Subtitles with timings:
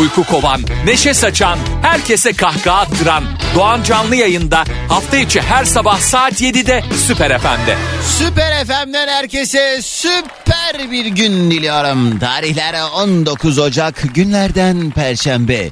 [0.00, 3.24] Uyku kovan, neşe saçan, herkese kahkaha attıran
[3.54, 7.76] Doğan Canlı yayında hafta içi her sabah saat 7'de Süper FM'de.
[8.18, 12.18] Süper FM'den herkese süper bir gün diliyorum.
[12.18, 15.70] Tarihler 19 Ocak günlerden Perşembe.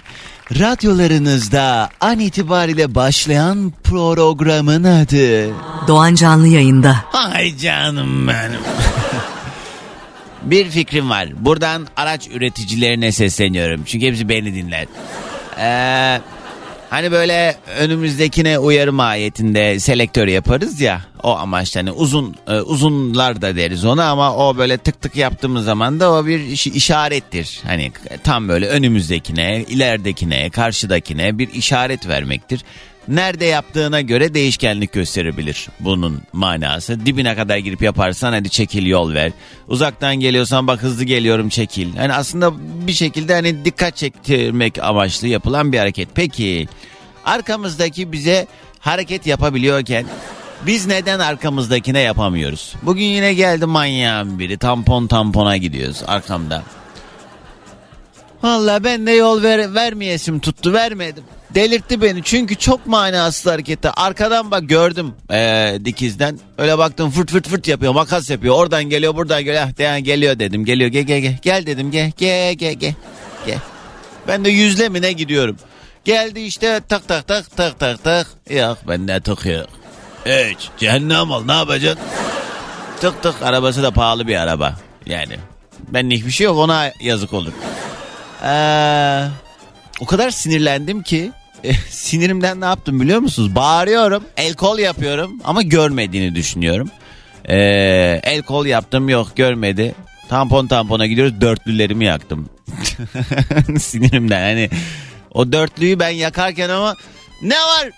[0.61, 5.51] Radyolarınızda an itibariyle başlayan programın adı.
[5.89, 7.05] Doğan Canlı yayında.
[7.13, 8.61] Ay canım benim.
[10.43, 11.29] bir fikrim var.
[11.39, 13.83] Buradan araç üreticilerine sesleniyorum.
[13.87, 14.87] Çünkü hepsi beni dinler.
[15.59, 16.21] Ee,
[16.91, 21.01] hani böyle önümüzdekine uyarı mahiyetinde selektör yaparız ya.
[21.23, 25.65] O amaçla hani uzun e, uzunlar da deriz ona ama o böyle tık tık yaptığımız
[25.65, 27.61] zaman da o bir iş- işarettir.
[27.67, 27.93] Hani
[28.25, 32.61] tam böyle önümüzdekine, ileridekine, karşıdakine bir işaret vermektir.
[33.09, 37.07] Nerede yaptığına göre değişkenlik gösterebilir bunun manası.
[37.07, 39.33] Dibine kadar girip yaparsan hadi çekil yol ver.
[39.69, 41.97] Uzaktan geliyorsan bak hızlı geliyorum çekil.
[41.97, 42.53] Hani aslında
[42.87, 46.09] bir şekilde hani dikkat çektirmek amaçlı yapılan bir hareket.
[46.15, 46.69] Peki
[47.25, 48.47] arkamızdaki bize
[48.81, 50.07] hareket yapabiliyorken
[50.67, 52.75] biz neden arkamızdakine yapamıyoruz?
[52.83, 56.63] Bugün yine geldi manyağın biri tampon tampona gidiyoruz arkamda.
[58.47, 61.25] Valla ben de yol ver, vermeyesim tuttu vermedim.
[61.55, 63.91] Delirtti beni çünkü çok manasız hareketi.
[63.91, 66.39] Arkadan bak gördüm ee, dikizden.
[66.59, 68.55] Öyle baktım fırt fırt fırt yapıyor makas yapıyor.
[68.55, 69.63] Oradan geliyor buradan geliyor.
[69.67, 71.39] Ah, de- geliyor dedim geliyor gel gel gel.
[71.43, 72.95] Gel dedim gel gel gel gel.
[73.47, 73.59] gel.
[74.29, 75.57] Ben de yüzle mi ne gidiyorum.
[76.05, 78.27] Geldi işte tak tak tak tak tak tak.
[78.51, 79.65] Yok ben ne tıkıyor.
[80.27, 82.05] Hiç cehennem ol ne yapacaksın?
[83.01, 84.75] Tık tık arabası da pahalı bir araba.
[85.07, 85.37] Yani
[85.89, 87.53] benlik bir şey yok ona yazık olur.
[88.45, 89.25] Ee,
[90.01, 91.33] o kadar sinirlendim ki
[91.65, 93.55] e, sinirimden ne yaptım biliyor musunuz?
[93.55, 96.91] Bağırıyorum, el kol yapıyorum ama görmediğini düşünüyorum.
[97.49, 99.95] Ee, el kol yaptım yok görmedi.
[100.29, 102.49] Tampon tampona gidiyoruz dörtlülerimi yaktım.
[103.79, 104.71] Sinirimden hani
[105.35, 106.95] o dörtlüyü ben yakarken ama
[107.43, 107.91] ne var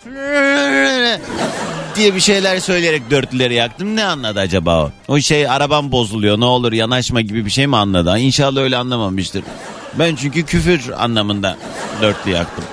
[1.96, 3.96] diye bir şeyler söyleyerek dörtlüleri yaktım.
[3.96, 4.90] Ne anladı acaba o?
[5.08, 8.18] O şey arabam bozuluyor ne olur yanaşma gibi bir şey mi anladı?
[8.18, 9.44] İnşallah öyle anlamamıştır.
[9.94, 11.56] Ben çünkü küfür anlamında
[12.02, 12.64] dörtlü yaktım.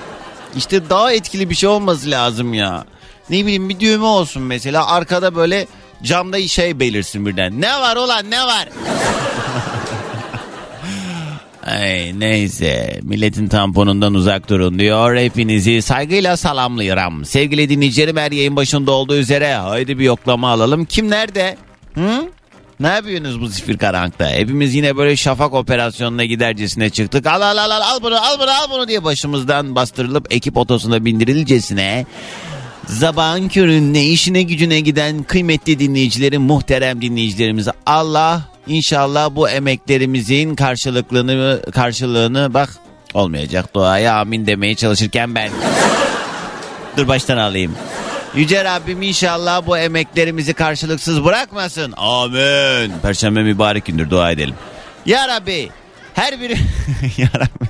[0.56, 2.84] İşte daha etkili bir şey olması lazım ya.
[3.30, 5.66] Ne bileyim bir düğme olsun mesela arkada böyle
[6.02, 7.60] camda şey belirsin birden.
[7.60, 8.68] Ne var ulan ne var?
[11.66, 15.16] Ay neyse milletin tamponundan uzak durun diyor.
[15.16, 17.24] Hepinizi saygıyla salamlıyorum.
[17.24, 20.84] Sevgili dinleyicilerim her yayın başında olduğu üzere haydi bir yoklama alalım.
[20.84, 21.56] Kim nerede?
[21.94, 22.28] Hı?
[22.80, 24.28] Ne yapıyorsunuz bu zifir karanlıkta?
[24.28, 27.26] Hepimiz yine böyle şafak operasyonuna gidercesine çıktık.
[27.26, 31.04] Al al al al al bunu al bunu al bunu diye başımızdan bastırılıp ekip otosuna
[31.04, 32.06] bindirilcesine
[32.86, 42.54] Zabağın köründe işine gücüne giden kıymetli dinleyicilerim, muhterem dinleyicilerimize Allah inşallah bu emeklerimizin karşılıklığını karşılığını
[42.54, 42.70] bak
[43.14, 45.50] olmayacak duaya amin demeye çalışırken ben
[46.96, 47.76] dur baştan alayım.
[48.36, 51.94] Yüce Rabbim inşallah bu emeklerimizi karşılıksız bırakmasın.
[51.96, 52.92] Amin.
[53.02, 54.54] Perşembe mübarek gündür dua edelim.
[55.06, 55.70] Ya Rabbi
[56.14, 56.52] her biri
[57.16, 57.68] ya Rabbi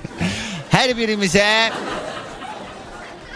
[0.69, 1.71] her birimize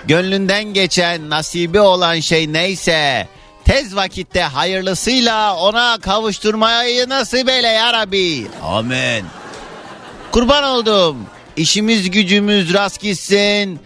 [0.08, 3.28] gönlünden geçen nasibi olan şey neyse
[3.66, 8.48] tez vakitte hayırlısıyla ona kavuşturmayı nasip eyle ya Rabbi.
[8.64, 9.26] Amin.
[10.32, 11.18] Kurban oldum.
[11.58, 13.80] İşimiz gücümüz rast gitsin.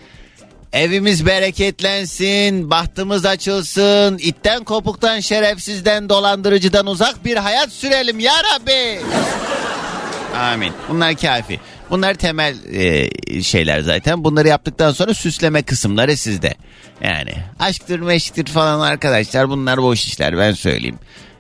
[0.76, 9.00] Evimiz bereketlensin, bahtımız açılsın, itten kopuktan şerefsizden dolandırıcıdan uzak bir hayat sürelim ya Rabbi.
[10.38, 10.74] Amin.
[10.90, 11.60] Bunlar kafi.
[11.90, 14.24] Bunlar temel e, şeyler zaten.
[14.24, 16.56] Bunları yaptıktan sonra süsleme kısımları sizde.
[17.02, 21.00] Yani aşktır meşktir falan arkadaşlar bunlar boş işler ben söyleyeyim.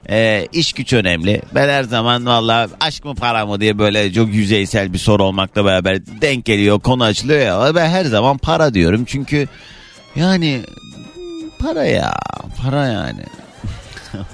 [0.10, 1.42] E, iş güç önemli.
[1.56, 5.66] Ben her zaman valla aşk mı para mı diye böyle çok yüzeysel bir soru olmakla
[5.66, 7.76] beraber denk geliyor konu açılıyor ya.
[7.76, 9.48] Ben her zaman para diyorum çünkü
[10.16, 10.62] yani
[11.60, 12.14] para ya
[12.62, 13.24] para yani.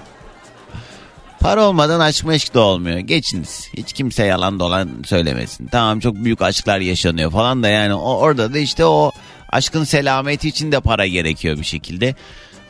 [1.40, 2.98] Para olmadan aşk meşk de olmuyor.
[2.98, 3.68] Geçiniz.
[3.78, 5.68] Hiç kimse yalan dolan söylemesin.
[5.68, 9.12] Tamam çok büyük aşklar yaşanıyor falan da yani o, orada da işte o
[9.50, 12.16] aşkın selameti için de para gerekiyor bir şekilde.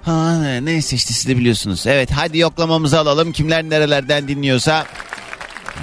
[0.04, 1.88] Ha, neyse işte siz de biliyorsunuz.
[1.88, 3.32] Evet hadi yoklamamızı alalım.
[3.32, 4.86] Kimler nerelerden dinliyorsa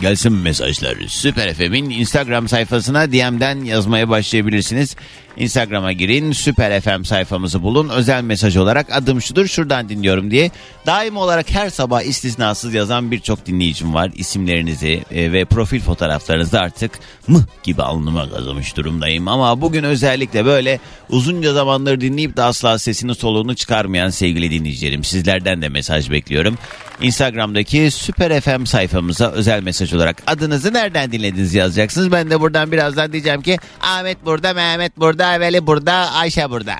[0.01, 0.97] Gelsin mesajlar.
[1.09, 4.97] Süper FM'in Instagram sayfasına DM'den yazmaya başlayabilirsiniz.
[5.37, 7.89] Instagram'a girin Süper FM sayfamızı bulun.
[7.89, 10.51] Özel mesaj olarak adım şudur şuradan dinliyorum diye.
[10.87, 14.11] Daim olarak her sabah istisnasız yazan birçok dinleyicim var.
[14.15, 16.99] İsimlerinizi e, ve profil fotoğraflarınızı artık
[17.29, 19.29] mıh gibi alnıma kazımış durumdayım.
[19.29, 20.81] Ama bugün özellikle böyle
[21.11, 25.05] uzunca zamandır dinleyip de asla sesini soluğunu çıkarmayan sevgili dinleyicilerim.
[25.05, 26.59] Sizlerden de mesaj bekliyorum.
[27.01, 32.13] Instagram'daki Süper FM sayfamıza özel mesaj olarak adınızı nereden dinlediniz yazacaksınız.
[32.13, 36.75] Ben de buradan birazdan diyeceğim ki Ahmet burada, Mehmet burada, Veli burada, Ayşe burada.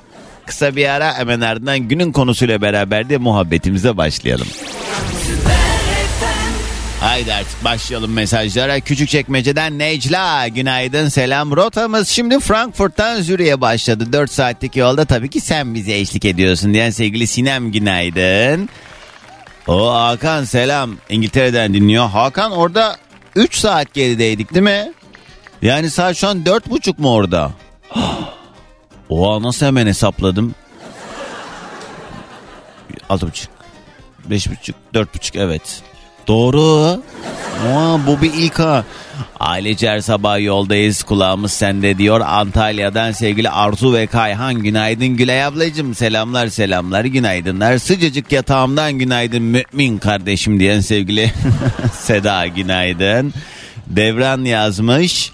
[0.45, 4.47] Kısa bir ara hemen ardından günün konusuyla beraber de muhabbetimize başlayalım.
[6.99, 8.79] Haydi artık başlayalım mesajlara.
[8.79, 11.55] Küçükçekmece'den Necla günaydın selam.
[11.55, 14.13] Rotamız şimdi Frankfurt'tan Zürich'e başladı.
[14.13, 18.69] 4 saatlik yolda tabii ki sen bize eşlik ediyorsun diyen sevgili Sinem günaydın.
[19.67, 22.09] O Hakan selam İngiltere'den dinliyor.
[22.09, 22.97] Hakan orada
[23.35, 24.91] 3 saat gerideydik değil mi?
[25.61, 27.51] Yani saat şu an 4.30 mu orada?
[29.09, 30.55] Oha nasıl hemen hesapladım?
[33.09, 33.47] 6.30
[34.29, 35.81] 5.30 4.30 evet.
[36.27, 37.01] Doğru.
[37.67, 38.85] Aa, bu bir ilk ha.
[39.39, 42.21] Ailece her sabah yoldayız kulağımız sende diyor.
[42.21, 47.77] Antalya'dan sevgili Arzu ve Kayhan günaydın Gülay ablacım selamlar selamlar günaydınlar.
[47.77, 51.31] Sıcacık yatağımdan günaydın mümin kardeşim diyen sevgili
[51.93, 53.33] Seda günaydın.
[53.87, 55.31] Devran yazmış.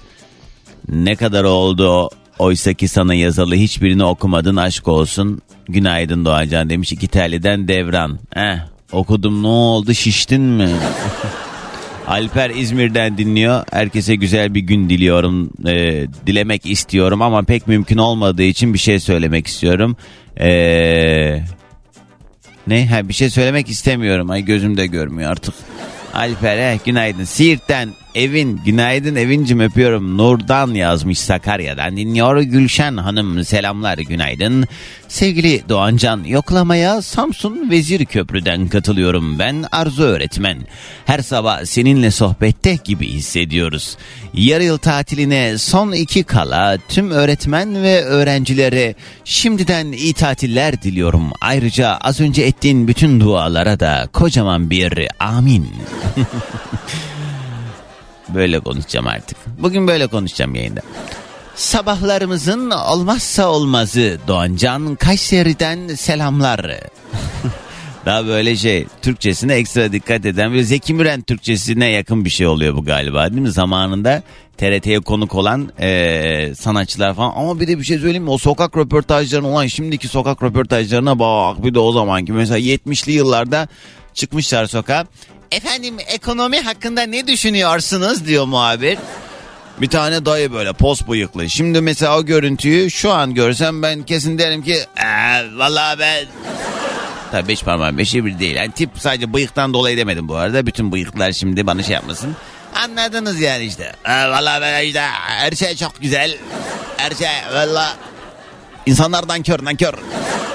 [0.89, 2.09] Ne kadar oldu
[2.39, 5.41] oysa ki sana yazalı hiçbirini okumadın aşk olsun.
[5.69, 8.19] Günaydın Doğancan demiş iki teliden Devran.
[8.35, 8.57] Eh
[8.91, 10.69] okudum ne oldu şiştin mi?
[12.07, 13.63] Alper İzmir'den dinliyor.
[13.71, 15.49] Herkese güzel bir gün diliyorum.
[15.67, 19.97] Ee, dilemek istiyorum ama pek mümkün olmadığı için bir şey söylemek istiyorum.
[20.39, 21.43] Ee,
[22.67, 22.87] ne?
[22.87, 24.29] Ha, bir şey söylemek istemiyorum.
[24.29, 25.53] Ay gözüm de görmüyor artık.
[26.13, 27.23] Alper'e günaydın.
[27.23, 30.17] Siirt'ten Evin günaydın Evincim öpüyorum.
[30.17, 32.41] Nurdan yazmış Sakarya'dan dinliyor.
[32.41, 34.67] Gülşen Hanım selamlar günaydın.
[35.07, 40.57] Sevgili Doğancan yoklamaya Samsun Vezir Köprü'den katılıyorum ben Arzu öğretmen.
[41.05, 43.97] Her sabah seninle sohbette gibi hissediyoruz.
[44.33, 48.95] Yarı yıl tatiline son iki kala tüm öğretmen ve öğrencilere
[49.25, 51.31] şimdiden iyi tatiller diliyorum.
[51.41, 55.67] Ayrıca az önce ettiğin bütün dualara da kocaman bir amin.
[58.29, 59.37] Böyle konuşacağım artık.
[59.59, 60.81] Bugün böyle konuşacağım yayında.
[61.55, 66.79] Sabahlarımızın olmazsa olmazı Doğancan Kayseri'den selamlar.
[68.05, 72.75] Daha böyle şey Türkçesine ekstra dikkat eden ve Zeki Müren Türkçesine yakın bir şey oluyor
[72.75, 73.51] bu galiba değil mi?
[73.51, 74.23] Zamanında
[74.57, 78.29] TRT'ye konuk olan e, sanatçılar falan ama bir de bir şey söyleyeyim mi?
[78.29, 83.67] O sokak röportajlarına olan şimdiki sokak röportajlarına bak bir de o zamanki mesela 70'li yıllarda
[84.13, 85.05] çıkmışlar sokağa.
[85.51, 88.97] Efendim ekonomi hakkında ne düşünüyorsunuz diyor muhabir.
[89.81, 91.49] Bir tane dayı böyle pos bıyıklı.
[91.49, 96.25] Şimdi mesela o görüntüyü şu an görsem ben kesin derim ki ee, vallahi ben...
[97.31, 98.55] Tabii beş parmağım beşi bir değil.
[98.55, 100.65] Yani tip sadece bıyıktan dolayı demedim bu arada.
[100.65, 102.35] Bütün bıyıklar şimdi bana şey yapmasın.
[102.75, 103.91] Anladınız yani işte.
[104.05, 106.37] Ee, vallahi ben işte her şey çok güzel.
[106.97, 107.97] Her şey valla
[108.85, 109.93] insanlardan kör kör.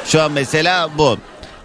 [0.07, 1.19] Şu an mesela bu.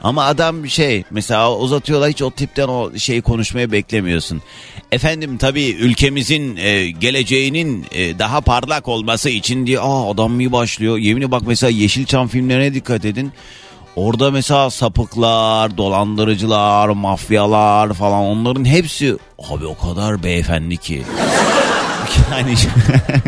[0.06, 4.42] Ama adam şey mesela uzatıyorlar hiç o tipten o şeyi konuşmaya beklemiyorsun.
[4.92, 10.98] Efendim tabii ülkemizin e, geleceğinin e, daha parlak olması için diye aa adam bir başlıyor.
[10.98, 13.32] Yeminle bak mesela Yeşilçam filmlerine dikkat edin.
[13.96, 19.18] Orada mesela sapıklar, dolandırıcılar, mafyalar falan onların hepsi
[19.50, 21.04] abi o kadar beyefendi ki.
[22.32, 22.56] yani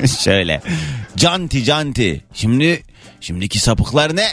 [0.24, 0.62] şöyle
[1.15, 2.24] canti canti.
[2.34, 2.84] Şimdi
[3.22, 4.27] şimdiki sapıklar ne?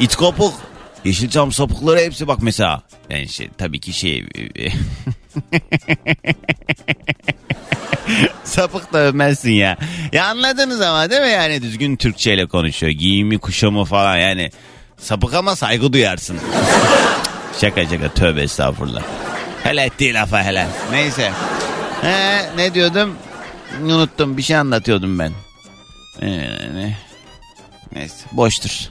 [0.00, 0.71] İt kopuk.
[1.04, 2.82] Yeşilçam sapıkları hepsi bak mesela.
[3.10, 4.24] Yani şey, tabii ki şey...
[8.44, 9.76] Sapık da övmezsin ya.
[10.12, 12.92] Ya anladınız ama değil mi yani düzgün Türkçe ile konuşuyor.
[12.92, 14.50] Giyimi kuşamı falan yani.
[14.98, 16.38] Sapık ama saygı duyarsın.
[17.60, 19.02] şaka şaka tövbe estağfurullah.
[19.62, 20.66] Hele ettiği lafa hele.
[20.92, 21.32] Neyse.
[22.02, 23.16] He, ne diyordum?
[23.82, 25.32] Unuttum bir şey anlatıyordum ben.
[26.22, 26.94] Ee,
[27.94, 28.88] neyse boştur.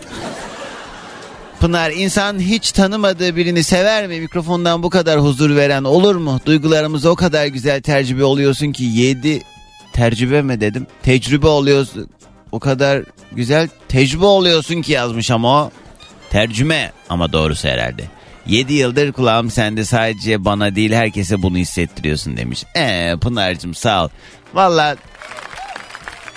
[1.61, 4.19] Pınar insan hiç tanımadığı birini sever mi?
[4.19, 6.39] Mikrofondan bu kadar huzur veren olur mu?
[6.45, 9.41] Duygularımız o kadar güzel tercübe oluyorsun ki yedi
[9.93, 10.87] tercübe mi dedim?
[11.03, 12.09] Tecrübe oluyorsun.
[12.51, 15.71] O kadar güzel tecrübe oluyorsun ki yazmış ama o.
[16.29, 18.03] Tercüme ama doğrusu herhalde.
[18.45, 22.63] Yedi yıldır kulağım sende sadece bana değil herkese bunu hissettiriyorsun demiş.
[22.75, 24.09] Eee Pınar'cığım sağ ol.
[24.53, 24.95] Valla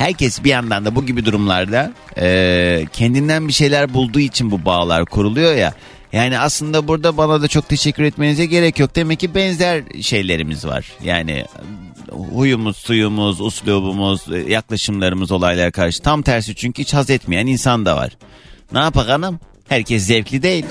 [0.05, 5.05] herkes bir yandan da bu gibi durumlarda e, kendinden bir şeyler bulduğu için bu bağlar
[5.05, 5.75] kuruluyor ya.
[6.13, 8.97] Yani aslında burada bana da çok teşekkür etmenize gerek yok.
[8.97, 10.93] Demek ki benzer şeylerimiz var.
[11.03, 11.45] Yani
[12.11, 16.03] huyumuz, suyumuz, uslubumuz, yaklaşımlarımız olaylara karşı.
[16.03, 18.13] Tam tersi çünkü hiç haz etmeyen insan da var.
[18.73, 19.41] Ne yapakalım?
[19.69, 20.67] Herkes zevkli değil.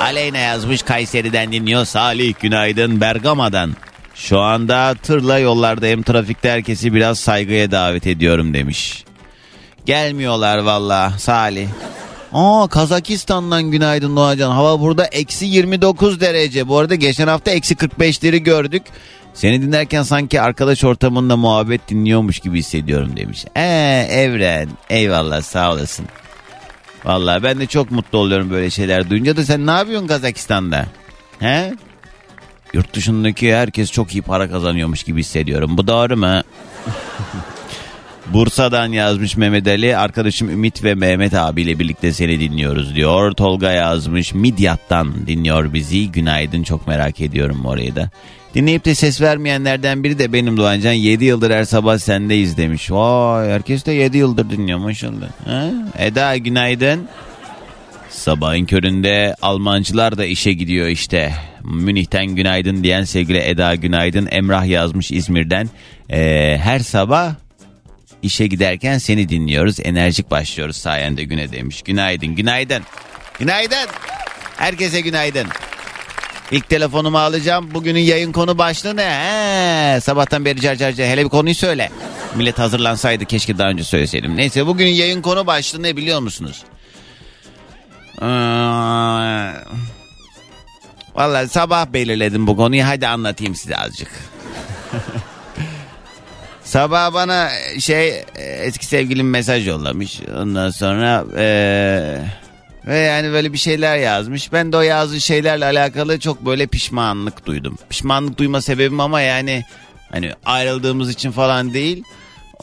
[0.00, 1.84] Aleyna yazmış Kayseri'den dinliyor.
[1.84, 3.74] Salih günaydın Bergama'dan.
[4.20, 6.02] Şu anda tırla yollardayım.
[6.02, 9.04] Trafikte herkesi biraz saygıya davet ediyorum demiş.
[9.86, 11.68] Gelmiyorlar valla Salih.
[12.32, 14.50] Aa Kazakistan'dan günaydın Doğacan.
[14.50, 16.68] Hava burada eksi 29 derece.
[16.68, 18.82] Bu arada geçen hafta eksi 45'leri gördük.
[19.34, 23.44] Seni dinlerken sanki arkadaş ortamında muhabbet dinliyormuş gibi hissediyorum demiş.
[23.56, 26.06] Eee Evren eyvallah sağ olasın.
[27.04, 30.86] Vallahi ben de çok mutlu oluyorum böyle şeyler duyunca da sen ne yapıyorsun Kazakistan'da?
[31.38, 31.74] He?
[32.74, 35.76] Yurt dışındaki herkes çok iyi para kazanıyormuş gibi hissediyorum.
[35.78, 36.42] Bu doğru mu?
[38.26, 39.96] Bursa'dan yazmış Mehmet Ali.
[39.96, 43.32] Arkadaşım Ümit ve Mehmet abiyle birlikte seni dinliyoruz diyor.
[43.32, 46.12] Tolga yazmış Midyat'tan dinliyor bizi.
[46.12, 48.10] Günaydın çok merak ediyorum orayı da.
[48.54, 50.92] Dinleyip de ses vermeyenlerden biri de benim Doğancan.
[50.92, 52.90] 7 yıldır her sabah sendeyiz demiş.
[52.90, 55.28] Vay herkes de 7 yıldır dinliyor maşallah.
[55.46, 55.70] Ha?
[55.98, 57.08] Eda günaydın.
[58.20, 61.34] Sabahın köründe Almancılar da işe gidiyor işte.
[61.64, 64.28] Münih'ten günaydın diyen sevgili Eda günaydın.
[64.30, 65.68] Emrah yazmış İzmir'den.
[66.10, 67.34] Ee, her sabah
[68.22, 69.76] işe giderken seni dinliyoruz.
[69.82, 71.82] Enerjik başlıyoruz sayende güne demiş.
[71.82, 72.82] Günaydın, günaydın.
[73.38, 73.88] Günaydın.
[74.56, 75.46] Herkese günaydın.
[76.50, 77.74] İlk telefonumu alacağım.
[77.74, 79.04] Bugünün yayın konu başlığı ne?
[79.04, 81.06] He, sabahtan beri car car car.
[81.06, 81.90] Hele bir konuyu söyle.
[82.34, 84.36] Millet hazırlansaydı keşke daha önce söyleseydim.
[84.36, 86.62] Neyse bugünün yayın konu başlığı ne biliyor musunuz?
[88.22, 88.26] Ee,
[91.14, 92.84] Vallahi sabah belirledim bu konuyu.
[92.86, 94.10] Hadi anlatayım size azıcık.
[96.64, 97.48] Sabah bana
[97.80, 100.20] şey eski sevgilim mesaj yollamış.
[100.38, 102.24] Ondan sonra eee,
[102.86, 104.52] ve yani böyle bir şeyler yazmış.
[104.52, 107.78] Ben de o yazdığı şeylerle alakalı çok böyle pişmanlık duydum.
[107.90, 109.64] Pişmanlık duyma sebebim ama yani
[110.12, 112.02] hani ayrıldığımız için falan değil.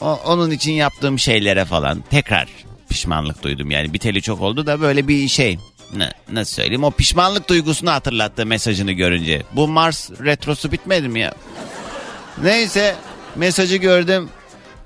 [0.00, 2.48] O, onun için yaptığım şeylere falan tekrar
[2.88, 3.70] pişmanlık duydum.
[3.70, 5.58] Yani biteli çok oldu da böyle bir şey.
[5.96, 9.42] Ne, nasıl söyleyeyim o pişmanlık duygusunu hatırlattı mesajını görünce.
[9.52, 11.34] Bu Mars retrosu bitmedi mi ya?
[12.42, 12.96] Neyse
[13.36, 14.28] mesajı gördüm.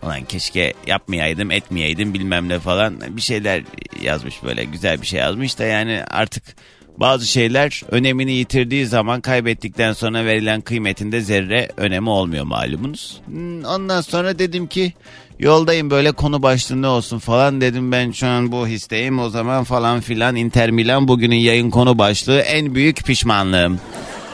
[0.02, 3.62] Ulan keşke yapmayaydım etmeyeydim bilmem ne falan bir şeyler
[4.02, 6.42] yazmış böyle güzel bir şey yazmış da yani artık
[6.96, 13.20] bazı şeyler önemini yitirdiği zaman kaybettikten sonra verilen kıymetinde zerre önemi olmuyor malumunuz.
[13.26, 14.92] Hmm, Ondan sonra dedim ki
[15.42, 20.00] yoldayım böyle konu başlığı olsun falan dedim ben şu an bu histeyim o zaman falan
[20.00, 23.80] filan Inter Milan bugünün yayın konu başlığı en büyük pişmanlığım.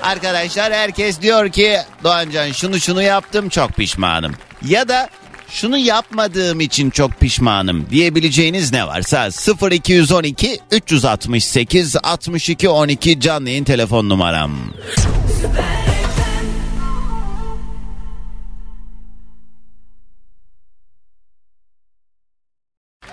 [0.02, 4.32] Arkadaşlar herkes diyor ki Doğancan şunu şunu yaptım çok pişmanım.
[4.66, 5.08] Ya da
[5.48, 9.28] şunu yapmadığım için çok pişmanım diyebileceğiniz ne varsa
[9.70, 14.52] 0212 368 62 12 canlı yayın telefon numaram.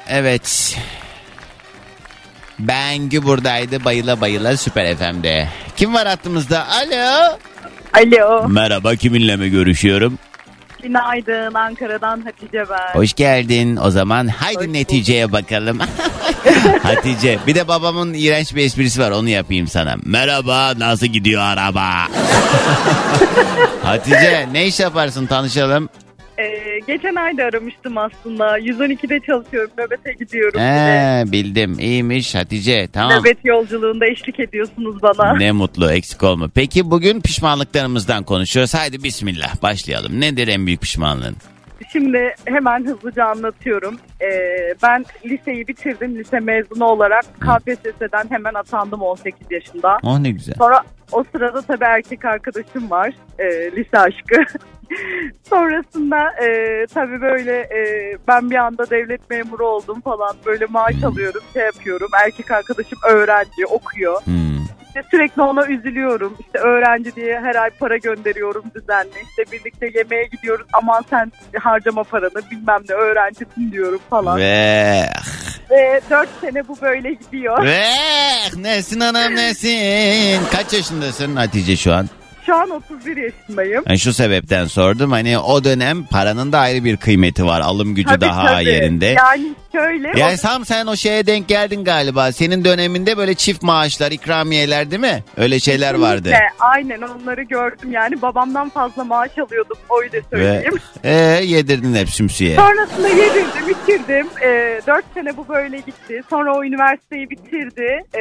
[0.09, 0.77] Evet.
[2.59, 5.47] Bengü buradaydı bayıla bayıla Süper FM'de.
[5.77, 6.67] Kim var hattımızda?
[6.67, 7.37] Alo.
[7.93, 8.47] Alo.
[8.49, 10.19] Merhaba kiminle mi görüşüyorum?
[10.83, 11.53] Günaydın.
[11.53, 12.99] Ankara'dan Hatice ben.
[12.99, 13.75] Hoş geldin.
[13.75, 15.79] O zaman haydi Hoş neticeye bakalım.
[16.83, 19.95] Hatice bir de babamın iğrenç bir esprisi var onu yapayım sana.
[20.03, 21.89] Merhaba nasıl gidiyor araba?
[23.83, 25.89] Hatice ne iş yaparsın tanışalım.
[26.37, 28.59] Ee, geçen ay da aramıştım aslında.
[28.59, 29.71] 112'de çalışıyorum.
[29.77, 30.59] Nöbete gidiyorum.
[30.59, 33.19] He, bildim iyiymiş Hatice tamam.
[33.19, 35.35] Nöbet yolculuğunda eşlik ediyorsunuz bana.
[35.37, 36.47] Ne mutlu eksik olma.
[36.55, 38.73] Peki bugün pişmanlıklarımızdan konuşuyoruz.
[38.73, 40.21] Haydi bismillah başlayalım.
[40.21, 41.35] Nedir en büyük pişmanlığın?
[41.91, 43.97] Şimdi hemen hızlıca anlatıyorum.
[44.21, 46.15] Ee, ben liseyi bitirdim.
[46.15, 49.97] Lise mezunu olarak KPSS'den hemen atandım 18 yaşında.
[50.03, 50.55] Oh ne güzel.
[50.57, 53.13] Sonra o sırada tabii erkek arkadaşım var.
[53.39, 54.43] e, lise aşkı.
[55.49, 60.35] Sonrasında e, tabii böyle e, ben bir anda devlet memuru oldum falan.
[60.45, 62.07] Böyle maaş alıyorum, şey yapıyorum.
[62.25, 64.21] Erkek arkadaşım öğrenci, okuyor.
[64.21, 64.65] Hmm.
[64.95, 66.37] İşte sürekli ona üzülüyorum.
[66.39, 69.09] İşte öğrenci diye her ay para gönderiyorum düzenli.
[69.29, 70.67] İşte birlikte yemeğe gidiyoruz.
[70.73, 74.37] Aman sen harcama paranı bilmem ne öğrencisin diyorum falan.
[74.39, 75.09] Ve
[75.71, 77.63] Ve 4 sene bu böyle gidiyor.
[77.65, 77.83] ve
[78.57, 80.41] nesin anam nesin?
[80.51, 82.09] Kaç yaşındasın Hatice şu an?
[82.45, 83.83] Şu an 31 yaşındayım.
[83.87, 87.61] Yani şu sebepten sordum hani o dönem paranın da ayrı bir kıymeti var.
[87.61, 88.65] Alım gücü Tabii, daha tabii.
[88.69, 89.05] yerinde.
[89.05, 90.19] Yani şöyle.
[90.19, 92.31] Yani o- tam sen o şeye denk geldin galiba.
[92.31, 95.23] Senin döneminde böyle çift maaşlar, ikramiyeler değil mi?
[95.37, 96.31] Öyle şeyler vardı.
[96.59, 100.73] Aynen onları gördüm yani babamdan fazla maaş alıyordum öyle Ve söyleyeyim.
[101.03, 101.11] e,
[101.43, 102.55] yedirdin hep şemsiye.
[102.55, 104.27] Sonrasında yedirdim, bitirdim.
[104.43, 106.21] Ee, dört sene bu böyle gitti.
[106.29, 108.01] Sonra o üniversiteyi bitirdi.
[108.13, 108.19] Ee,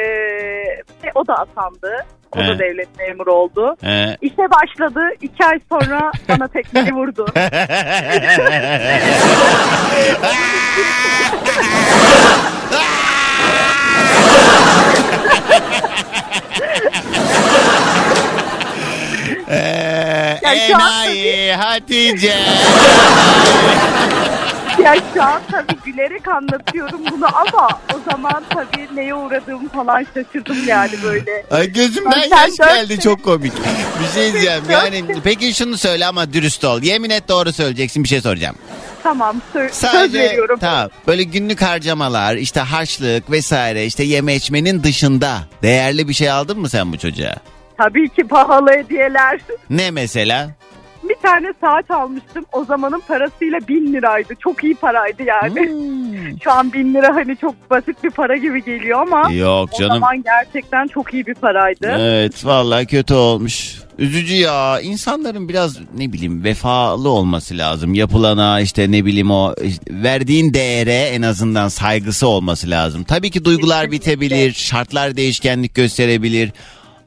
[1.05, 1.93] ve o da atandı.
[2.37, 2.49] O He.
[2.49, 3.77] da devlet memuru oldu.
[3.85, 5.01] Ee, İşe başladı.
[5.23, 7.27] iki ay sonra bana tekmeyi vurdu.
[19.49, 22.35] Ee, Ya şu an enayi Hatice.
[24.83, 30.57] ya şu an tabii gülerek anlatıyorum bunu ama o zaman tabii neye uğradığımı falan şaşırdım
[30.69, 31.45] yani böyle.
[31.51, 33.53] Ay gözümden Sen yaş geldi sene- çok komik.
[34.03, 36.83] Bir şey diyeceğim yani peki şunu söyle ama dürüst ol.
[36.83, 38.57] Yemin et doğru söyleyeceksin bir şey soracağım.
[39.03, 40.59] Tamam sö- söz Sadece veriyorum.
[40.61, 46.59] tamam böyle günlük harcamalar işte harçlık vesaire işte yeme içmenin dışında değerli bir şey aldın
[46.61, 47.35] mı sen bu çocuğa?
[47.79, 49.41] Tabii ki pahalı hediyeler.
[49.71, 50.51] Ne mesela?
[51.25, 52.45] Bir tane saat almıştım.
[52.53, 54.35] O zamanın parasıyla bin liraydı.
[54.41, 55.61] Çok iyi paraydı yani.
[55.61, 56.41] Hmm.
[56.45, 59.93] Şu an bin lira hani çok basit bir para gibi geliyor ama Yok o canım.
[59.95, 61.97] zaman gerçekten çok iyi bir paraydı.
[61.99, 63.79] Evet vallahi kötü olmuş.
[63.99, 64.81] Üzücü ya.
[64.81, 67.95] İnsanların biraz ne bileyim vefalı olması lazım.
[67.95, 73.05] Yapılana işte ne bileyim o işte verdiğin değere en azından saygısı olması lazım.
[73.05, 76.53] Tabii ki duygular bitebilir, şartlar değişkenlik gösterebilir.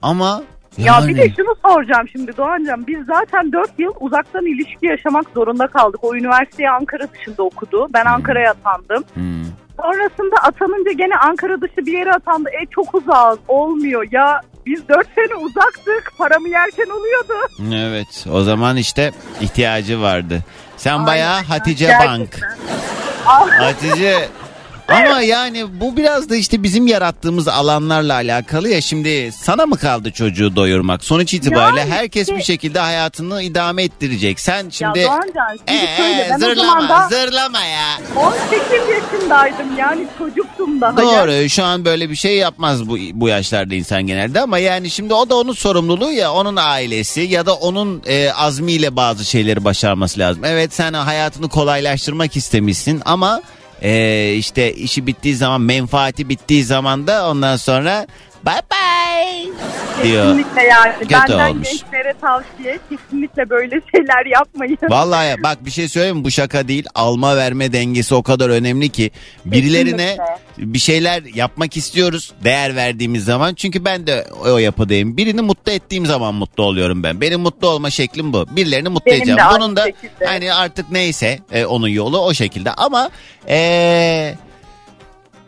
[0.01, 0.43] Ama
[0.77, 2.87] Ya yani- bir de şunu soracağım şimdi Doğancan.
[2.87, 6.03] Biz zaten 4 yıl uzaktan ilişki yaşamak zorunda kaldık.
[6.03, 7.87] O üniversiteyi Ankara dışında okudu.
[7.93, 9.03] Ben Ankara'ya atandım.
[9.13, 9.43] Hmm.
[9.81, 12.49] Sonrasında atanınca gene Ankara dışı bir yere atandı.
[12.61, 14.07] E çok uzağız olmuyor.
[14.11, 16.13] Ya biz 4 sene uzaktık.
[16.17, 17.33] Paramı yerken oluyordu.
[17.75, 20.39] Evet o zaman işte ihtiyacı vardı.
[20.77, 22.19] Sen Aynen, bayağı Hatice gerçekten.
[22.19, 22.29] Bank.
[23.25, 24.29] Ah, Hatice
[24.87, 30.11] ama yani bu biraz da işte bizim yarattığımız alanlarla alakalı ya şimdi sana mı kaldı
[30.11, 31.03] çocuğu doyurmak?
[31.03, 34.39] Sonuç itibariyle Yani herkes işte- bir şekilde hayatını idame ettirecek.
[34.39, 37.97] Sen şimdi ya Doğancan şimdi ee, şöyle ben o zırlama zaman da zırlama ya.
[38.15, 41.01] 18 yaşındaydım yani çocuktum daha.
[41.01, 44.89] Yani Doğru şu an böyle bir şey yapmaz bu bu yaşlarda insan genelde ama yani
[44.89, 49.65] şimdi o da onun sorumluluğu ya onun ailesi ya da onun e, azmiyle bazı şeyleri
[49.65, 50.43] başarması lazım.
[50.45, 53.41] Evet sen hayatını kolaylaştırmak istemişsin ama
[53.81, 58.07] e, işte işi bittiği zaman menfaati bittiği zaman da ondan sonra
[58.47, 59.51] bye bye
[60.03, 60.25] diyor.
[60.25, 60.93] Kesinlikle yani.
[60.99, 61.69] Kötü Benden olmuş.
[61.71, 64.77] gençlere tavsiye kesinlikle böyle şeyler yapmayın.
[64.89, 66.23] Vallahi bak bir şey söyleyeyim mi?
[66.23, 69.11] bu şaka değil alma verme dengesi o kadar önemli ki
[69.45, 70.73] birilerine Kesinlikle.
[70.73, 76.05] bir şeyler yapmak istiyoruz değer verdiğimiz zaman çünkü ben de o yapıdayım birini mutlu ettiğim
[76.05, 79.75] zaman mutlu oluyorum ben benim mutlu olma şeklim bu birilerini mutlu Benim de edeceğim bunun
[79.75, 80.25] da şekilde.
[80.25, 83.09] hani artık neyse e, onun yolu o şekilde ama
[83.49, 84.35] e,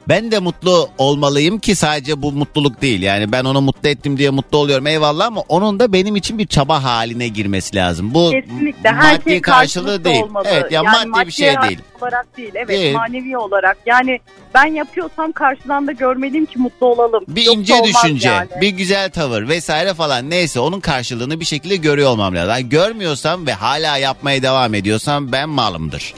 [0.10, 3.02] ben de mutlu olmalıyım ki sadece bu mutluluk değil.
[3.02, 6.48] Yani ben onu mutlu ettim diye mutlu oluyorum eyvallah ama onun da benim için bir
[6.48, 8.14] çaba haline girmesi lazım.
[8.14, 10.24] Bu Kesinlikle her maddi şey karşılığı değil.
[10.24, 10.48] olmalı.
[10.52, 11.80] Evet ya yani maddi bir şey maddi değil.
[12.02, 12.52] olarak değil.
[12.56, 12.94] Evet Değil.
[12.96, 13.78] manevi olarak.
[13.86, 14.20] Yani
[14.54, 17.24] ben yapıyorsam karşıdan da görmeliyim ki mutlu olalım.
[17.28, 18.48] Bir Yoksa ince düşünce, yani.
[18.62, 22.50] bir güzel tavır vesaire falan neyse onun karşılığını bir şekilde görüyor olmam lazım.
[22.50, 26.14] Yani görmüyorsam ve hala yapmaya devam ediyorsam ben malımdır.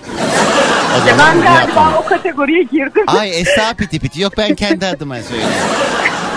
[1.04, 1.94] O Ya ben galiba yapmam.
[1.94, 3.04] o kategoriye girdim.
[3.08, 5.52] Ay esna piti piti yok ben kendi adıma söyleyeyim.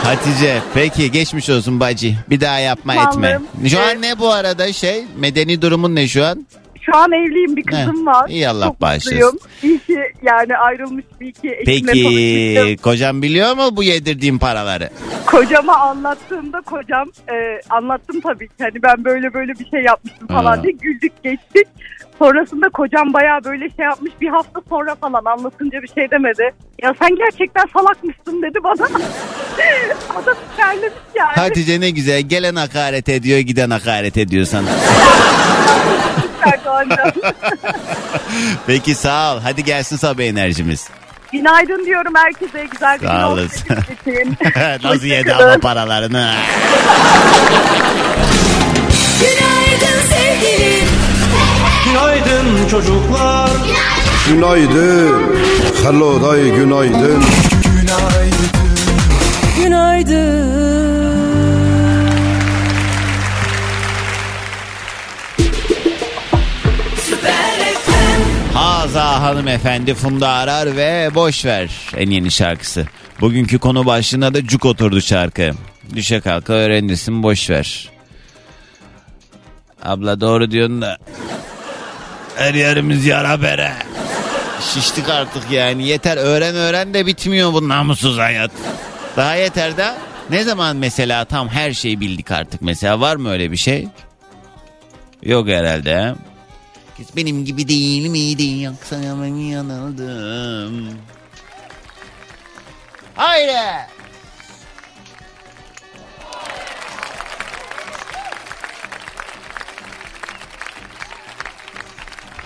[0.05, 2.15] Hatice peki geçmiş olsun bacı.
[2.31, 3.25] Bir daha yapma Tamam.
[3.25, 3.69] etme.
[3.69, 3.99] Şu an Evet.
[4.01, 6.47] ne bu arada şey medeni durumun ne şu an?
[6.81, 8.29] Şu an evliyim bir kızım Heh, var.
[8.29, 9.15] iyi Allah Çok bağışlasın.
[9.19, 9.39] mutluyum.
[9.63, 12.77] İyi ki yani ayrılmış bir iki eşimle Peki tanışmıştım.
[12.83, 14.91] kocam biliyor mu bu yedirdiğim paraları?
[15.27, 20.63] Kocama anlattığımda kocam e, anlattım tabii ki hani ben böyle böyle bir şey yapmıştım falan
[20.63, 21.67] diye güldük geçtik.
[22.25, 26.55] Sonrasında kocam bayağı böyle şey yapmış bir hafta sonra falan anlatınca bir şey demedi.
[26.83, 28.85] Ya sen gerçekten salakmışsın dedi bana.
[30.11, 31.33] Adam terlemiş yani.
[31.35, 34.69] Hatice ne güzel gelen hakaret ediyor giden hakaret ediyor sana.
[38.67, 39.41] Peki sağ ol.
[39.43, 40.89] Hadi gelsin sabah enerjimiz.
[41.33, 43.51] Günaydın diyorum herkese güzel bir gün olsun.
[44.85, 46.35] Nasıl yedi ama paralarını?
[49.21, 50.63] Günaydın sevgilim.
[51.95, 53.51] Günaydın çocuklar.
[54.29, 55.37] Günaydın.
[55.83, 57.25] Hello day günaydın.
[59.57, 60.55] Günaydın.
[68.55, 72.87] Haza hanımefendi Funda Arar ve Boş Ver en yeni şarkısı.
[73.21, 75.51] Bugünkü konu başlığına da cuk oturdu şarkı.
[75.95, 77.91] Düşe kalka öğrenirsin boş ver.
[79.83, 80.99] Abla doğru diyorsun da.
[82.37, 83.73] Her yerimiz yara bere.
[84.75, 85.87] Şiştik artık yani.
[85.88, 88.51] Yeter öğren öğren de bitmiyor bu namussuz hayat.
[89.16, 89.94] Daha yeter de
[90.31, 93.88] ne zaman mesela tam her şeyi bildik artık mesela var mı öyle bir şey?
[95.23, 96.14] Yok herhalde.
[97.16, 100.88] benim gibi değil miydi yoksa ben yanıldım.
[103.16, 103.88] Haydi.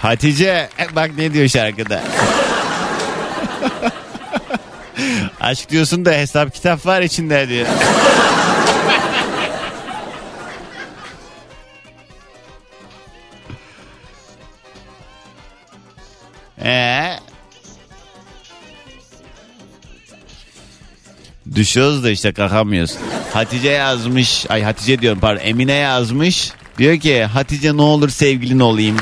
[0.03, 2.03] Hatice bak ne diyor şarkıda.
[5.41, 7.67] Aşk diyorsun da hesap kitap var içinde diyor.
[16.65, 17.17] Ee?
[21.55, 22.97] Düşüyoruz da işte kalkamıyoruz.
[23.33, 24.47] Hatice yazmış.
[24.49, 25.41] Ay Hatice diyorum pardon.
[25.45, 26.53] Emine yazmış.
[26.79, 28.97] Diyor ki Hatice ne olur sevgilin olayım.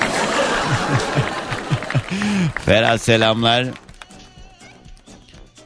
[2.64, 3.66] Ferhat selamlar.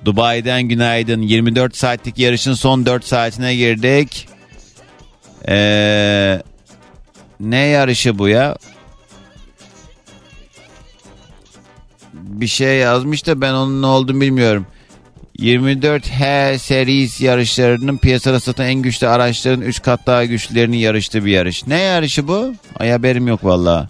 [0.04, 1.22] Dubai'den günaydın.
[1.22, 4.28] 24 saatlik yarışın son 4 saatine girdik.
[5.48, 6.42] Ee,
[7.40, 8.56] ne yarışı bu ya?
[12.12, 14.66] Bir şey yazmış da ben onun ne olduğunu bilmiyorum.
[15.38, 21.66] 24H series yarışlarının piyasada satan en güçlü araçların 3 kat daha güçlülerinin yarıştığı bir yarış.
[21.66, 22.54] Ne yarışı bu?
[22.76, 23.88] Ay haberim yok valla.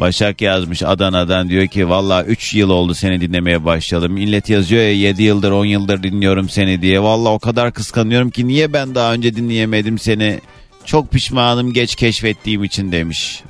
[0.00, 4.12] Başak yazmış Adana'dan diyor ki valla 3 yıl oldu seni dinlemeye başladım.
[4.12, 7.02] Millet yazıyor ya 7 yıldır 10 yıldır dinliyorum seni diye.
[7.02, 10.40] Valla o kadar kıskanıyorum ki niye ben daha önce dinleyemedim seni.
[10.84, 13.42] Çok pişmanım geç keşfettiğim için demiş.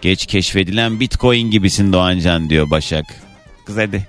[0.00, 3.04] Geç keşfedilen bitcoin gibisin Doğancan diyor Başak.
[3.66, 4.08] Kız hadi.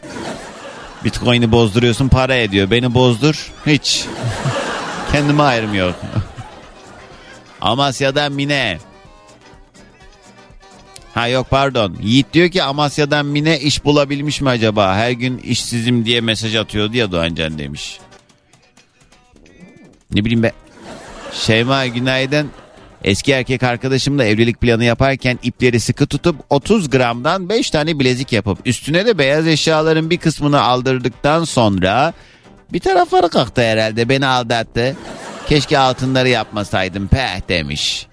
[1.06, 2.72] Bitcoin'i bozduruyorsun para ediyor.
[2.72, 4.06] Beni bozdur hiç.
[5.12, 5.96] Kendime ayrım yok.
[7.62, 8.91] Amasya'dan Mine.
[11.14, 11.98] Ha yok pardon.
[12.02, 14.96] Yiğit diyor ki Amasya'dan Mine iş bulabilmiş mi acaba?
[14.96, 18.00] Her gün işsizim diye mesaj atıyordu ya Doğancan demiş.
[20.14, 20.52] Ne bileyim be.
[21.34, 22.52] Şeyma günaydın.
[23.04, 28.58] Eski erkek arkadaşımla evlilik planı yaparken ipleri sıkı tutup 30 gramdan 5 tane bilezik yapıp
[28.66, 32.14] üstüne de beyaz eşyaların bir kısmını aldırdıktan sonra
[32.74, 34.96] bir tarafları kalktı herhalde beni aldattı.
[35.48, 38.08] Keşke altınları yapmasaydım peh demiş.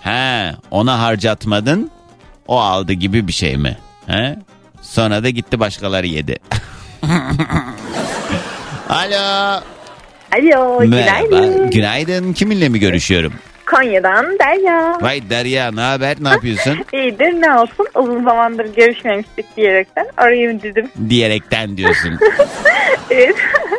[0.00, 1.90] He ona harcatmadın
[2.48, 3.78] o aldı gibi bir şey mi?
[4.06, 4.38] He?
[4.82, 6.36] Sonra da gitti başkaları yedi.
[8.88, 9.60] Alo.
[10.32, 11.26] Alo, Merhaba.
[11.26, 11.70] günaydın.
[11.70, 12.32] Günaydın.
[12.32, 13.32] Kiminle mi görüşüyorum?
[13.74, 14.98] Konya'dan Derya.
[15.00, 16.16] Vay Derya ne haber?
[16.20, 16.78] Ne yapıyorsun?
[16.92, 20.90] İyidir ne olsun uzun zamandır görüşmemiştik diyerekten arayayım dedim.
[21.08, 22.18] Diyerekten diyorsun.
[23.10, 23.36] Evet.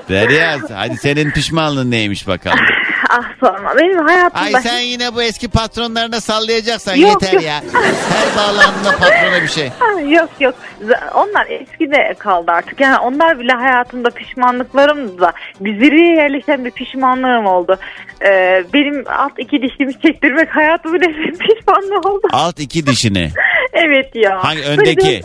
[0.09, 2.59] Derya hadi senin pişmanlığın neymiş bakalım.
[3.09, 4.57] ah sorma benim hayatımda...
[4.57, 7.43] Ay sen yine bu eski patronlarına sallayacaksan Yok, yeter yok.
[7.43, 7.61] ya.
[8.13, 9.69] Her bağlandığında patrona bir şey.
[10.09, 10.55] Yok yok
[11.13, 17.45] onlar eskide kaldı artık yani onlar bile hayatımda pişmanlıklarım da bir zirveye yerleşen bir pişmanlığım
[17.45, 17.77] oldu.
[18.25, 22.27] Ee, benim alt iki dişimi çektirmek hayatımın en pişmanlığı oldu.
[22.31, 23.29] Alt iki dişini.
[23.73, 24.43] evet ya.
[24.43, 25.21] Hangi Böyle öndeki?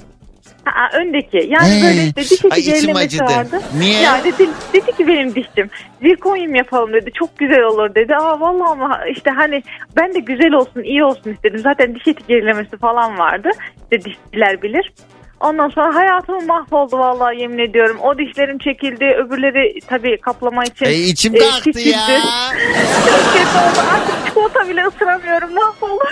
[0.64, 1.36] Ha, öndeki.
[1.36, 3.24] Yani Ee, böyle işte diş ay eti içim gerilemesi acıdı.
[3.38, 3.60] vardı.
[3.78, 4.00] Niye?
[4.00, 5.70] Ya dedi, dedi ki benim dişim
[6.02, 7.10] zirkonyum yapalım dedi.
[7.14, 8.16] Çok güzel olur dedi.
[8.16, 9.62] Aa vallahi ama işte hani
[9.96, 11.58] ben de güzel olsun iyi olsun istedim.
[11.58, 13.48] Zaten diş eti gerilemesi falan vardı.
[13.92, 14.92] İşte dişçiler bilir.
[15.40, 17.96] Ondan sonra hayatım mahvoldu vallahi yemin ediyorum.
[18.02, 19.04] O dişlerim çekildi.
[19.04, 20.86] Öbürleri tabii kaplama için.
[20.86, 21.88] Ay içim e, kalktı küçüldü.
[21.88, 22.06] ya.
[23.06, 23.88] Çok kötü oldu.
[23.94, 25.54] Artık çikolata bile ısıramıyorum.
[25.54, 26.04] Mahvoldu.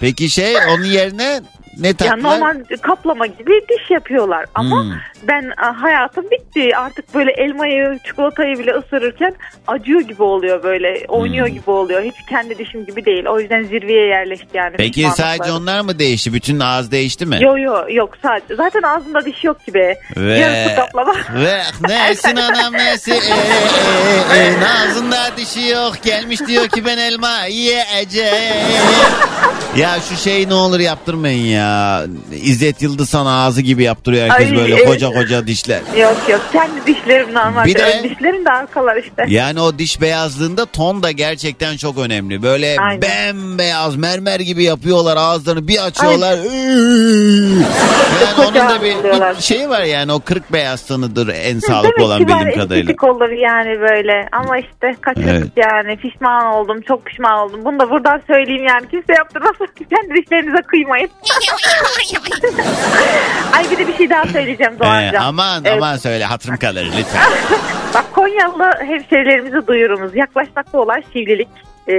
[0.00, 1.40] Peki şey onun yerine
[1.80, 2.18] ne Ya taktılar?
[2.40, 4.90] normal kaplama gibi diş yapıyorlar ama Hmm.
[5.22, 6.76] ben a, hayatım bitti.
[6.76, 9.34] Artık böyle elmayı, çikolatayı bile ısırırken
[9.66, 11.04] acıyor gibi oluyor böyle.
[11.08, 11.54] Oynuyor Hmm.
[11.54, 12.02] gibi oluyor.
[12.02, 13.26] Hiç kendi dişim gibi değil.
[13.26, 14.74] O yüzden zirveye yerleşti yani.
[14.76, 16.32] Peki sadece onlar mı değişti?
[16.32, 17.38] Bütün ağız değişti mi?
[17.42, 18.54] Yok yok yok sadece.
[18.56, 19.94] Zaten ağzımda diş yok ki be.
[20.16, 21.14] Ve, Yarısı kaplama.
[21.34, 27.44] ve nesin anam nesi e, e, e, Nazında dişi yok gelmiş diyor ki ben elma
[27.44, 28.34] yiyeceğim.
[29.76, 31.63] ya şu şey ne olur yaptırmayın ya.
[32.42, 34.86] İzzet Yıldızhan ağzı gibi yaptırıyor herkes Ay, böyle evet.
[34.88, 35.80] koca koca dişler.
[35.96, 37.68] yok yok kendi dişlerim normalde.
[37.68, 39.24] Bir de- Ön dişlerim de arkalar işte.
[39.28, 42.42] Yani o diş beyazlığında ton da gerçekten çok önemli.
[42.42, 43.02] Böyle Aynen.
[43.02, 46.36] bembeyaz mermer gibi yapıyorlar ağızlarını bir açıyorlar.
[48.22, 48.96] yani onun da bir,
[49.36, 52.76] bir şey var yani o kırk beyaz tanıdır en Demek sağlıklı olan ki bildiğim kadarıyla.
[52.76, 54.28] estetik olur yani böyle.
[54.32, 55.48] Ama işte kaçırdık Evet.
[55.56, 55.96] yani.
[55.96, 56.80] Pişman oldum.
[56.88, 57.60] Çok pişman oldum.
[57.64, 58.88] Bunu da buradan söyleyeyim yani.
[58.90, 59.66] Kimse yaptırmasın.
[59.90, 61.08] Kendi dişlerinize kıymayın.
[63.56, 65.22] Ay bir de bir şey daha söyleyeceğim Ee, Doğancan.
[65.22, 65.76] aman Evet.
[65.82, 67.22] aman söyle hatırım kalır lütfen.
[67.94, 70.16] Bak Konyalı hemşehrilerimize duyurumuz.
[70.16, 71.48] Yaklaşmakta olan şivlilik
[71.88, 71.92] e,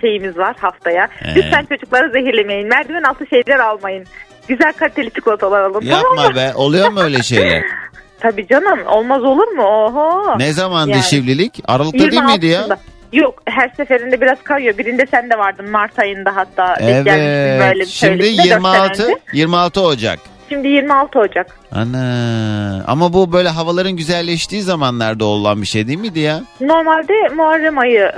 [0.00, 1.08] şeyimiz var haftaya.
[1.24, 1.34] Ee.
[1.34, 2.68] Lütfen çocukları zehirlemeyin.
[2.68, 4.06] Merdiven altı şeyler almayın.
[4.48, 5.80] Güzel kaliteli çikolatalar alın.
[5.90, 6.16] tamam?
[6.16, 6.52] Yapma be.
[6.54, 7.62] Oluyor mu öyle şeyler?
[8.20, 9.62] Tabii canım olmaz olur mu?
[9.62, 10.38] Oho.
[10.38, 11.02] Ne zamandı Yani.
[11.02, 11.60] şivlilik?
[11.68, 12.66] Aralıkta değil miydi ya?
[13.12, 13.22] 26'sında.
[13.22, 14.78] Yok her seferinde biraz kayıyor.
[14.78, 16.74] Birinde sen de vardın Mart ayında hatta.
[16.78, 17.20] gelmiştin böyle
[17.64, 17.76] Evet.
[17.80, 19.18] bir Şimdi söyleşide, dört sene 26 önce.
[19.32, 20.18] 26 Ocak.
[20.48, 21.58] Şimdi 26 Ocak.
[21.72, 22.84] Ana.
[22.86, 26.40] Ama bu böyle havaların güzelleştiği zamanlarda olan bir şey değil miydi ya?
[26.60, 28.12] Normalde Muharrem ayı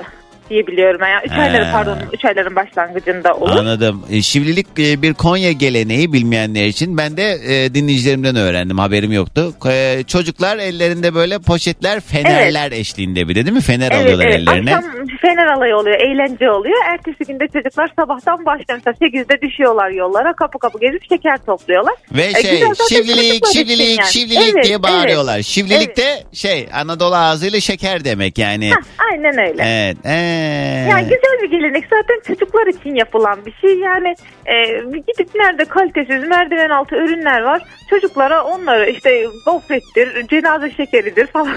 [0.55, 1.01] diye biliyorum.
[1.03, 1.41] Yani 3 He.
[1.41, 3.57] ayları pardon 3 ayların başlangıcında olur.
[3.57, 4.03] Anladım.
[4.11, 8.79] E, şivlilik e, bir Konya geleneği bilmeyenler için ben de e, dinleyicilerimden öğrendim.
[8.79, 9.55] Haberim yoktu.
[9.71, 13.61] E, çocuklar ellerinde böyle poşetler fenerler eşliğinde bir de değil mi?
[13.61, 14.77] Fener alıyorlar ellerine.
[14.77, 14.91] Akşam
[15.23, 16.77] fener alayı oluyor, eğlence oluyor.
[16.93, 18.81] Ertesi günde çocuklar sabahtan başlıyor.
[18.87, 21.95] Mesela 8'de düşüyorlar yollara, kapı kapı gezip şeker topluyorlar.
[22.13, 24.13] Ve E, şey şivlilik şivlilik yani.
[24.13, 24.83] şivlilik Evet, diye evet.
[24.83, 25.43] bağırıyorlar.
[25.43, 28.71] Şivlilik de şey Anadolu ağzıyla şeker demek yani.
[28.71, 29.63] Hah, aynen öyle.
[29.67, 29.97] Evet.
[30.07, 30.44] ee.
[30.91, 33.79] Yani güzel bir gelenek zaten çocuklar için yapılan bir şey.
[33.79, 34.15] Yani
[34.47, 34.67] e,
[35.07, 37.63] gidip nerede kalitesiz merdiven altı ürünler var.
[37.91, 41.57] Çocuklara onları işte gofrettir, cenaze şekeridir falan.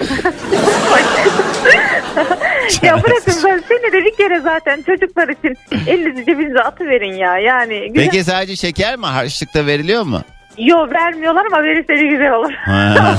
[2.82, 5.54] ya bırakın ben seni de bir kere zaten çocuklar için
[5.86, 7.38] elinizi cebinize atıverin ya.
[7.38, 8.10] Yani güzel.
[8.10, 9.06] Peki sadece şeker mi?
[9.06, 10.22] Harçlıkta veriliyor mu?
[10.58, 12.52] Yo vermiyorlar ama verirse de güzel olur.
[12.52, 13.16] Ha.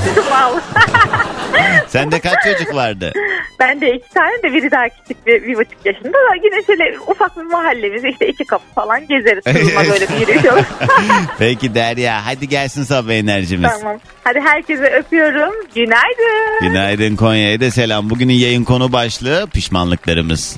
[1.88, 3.12] Sende kaç çocuk vardı?
[3.60, 6.98] ben de iki tane de biri daha küçük bir, bir buçuk yaşında da yine şöyle
[7.06, 9.46] ufak bir mahallemiz işte iki kapı falan gezeriz.
[9.90, 10.64] Böyle bir yürüyüş olur.
[11.38, 13.70] Peki Derya hadi gelsin sabah enerjimiz.
[13.80, 13.98] tamam.
[14.24, 15.54] Hadi herkese öpüyorum.
[15.74, 16.60] Günaydın.
[16.60, 18.10] Günaydın Konya'ya da selam.
[18.10, 20.56] Bugünün yayın konu başlığı pişmanlıklarımız.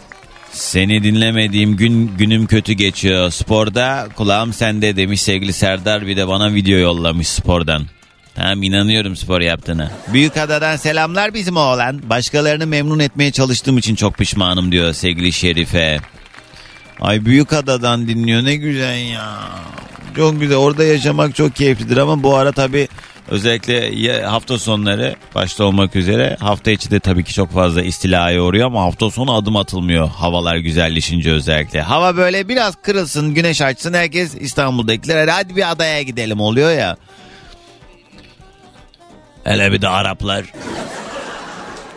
[0.52, 3.30] Seni dinlemediğim gün günüm kötü geçiyor.
[3.30, 7.86] Sporda kulağım sende demiş sevgili Serdar bir de bana video yollamış spordan.
[8.34, 9.90] Tamam inanıyorum spor yaptığına.
[10.12, 12.10] Büyük adadan selamlar bizim oğlan.
[12.10, 16.00] Başkalarını memnun etmeye çalıştığım için çok pişmanım diyor sevgili Şerife.
[17.00, 19.38] Ay büyük adadan dinliyor ne güzel ya.
[20.16, 22.88] Çok güzel orada yaşamak çok keyiflidir ama bu ara tabii
[23.28, 28.66] özellikle hafta sonları başta olmak üzere hafta içi de tabii ki çok fazla istilaya uğruyor
[28.66, 31.82] ama hafta sonu adım atılmıyor havalar güzelleşince özellikle.
[31.82, 36.96] Hava böyle biraz kırılsın güneş açsın herkes İstanbul'dakiler "Hadi- hadi bir adaya gidelim oluyor ya.
[39.44, 40.44] Hele bir de Araplar.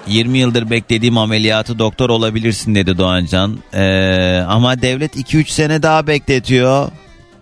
[0.08, 3.60] 20 yıldır beklediğim ameliyatı doktor olabilirsin dedi Doğancan.
[3.74, 6.92] Ee, ama devlet 2-3 sene daha bekletiyor.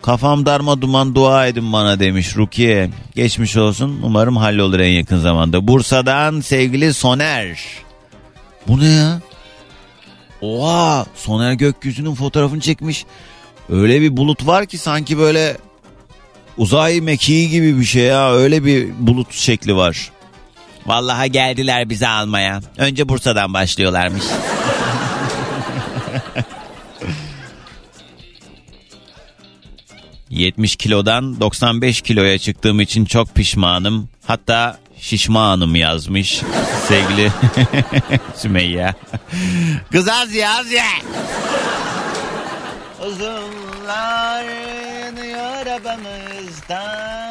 [0.04, 2.89] Kafam darma duman dua edin bana demiş Rukiye.
[3.16, 5.68] Geçmiş olsun umarım hallolur en yakın zamanda.
[5.68, 7.60] Bursa'dan sevgili Soner.
[8.68, 9.22] Bu ne ya?
[10.42, 13.06] Oha Soner gökyüzünün fotoğrafını çekmiş.
[13.70, 15.58] Öyle bir bulut var ki sanki böyle
[16.58, 18.34] uzay mekiği gibi bir şey ya.
[18.34, 20.12] Öyle bir bulut şekli var.
[20.86, 22.62] Vallahi geldiler bizi almaya.
[22.78, 24.24] Önce Bursa'dan başlıyorlarmış.
[30.43, 34.10] ...70 kilodan 95 kiloya çıktığım için çok pişmanım.
[34.25, 36.41] Hatta şişmanım yazmış
[36.88, 37.32] sevgili
[38.36, 38.93] Sümeyye.
[39.91, 40.84] Kız az ye az ye.
[43.08, 44.43] Uzunlar
[45.03, 47.23] yanıyor arabamızda.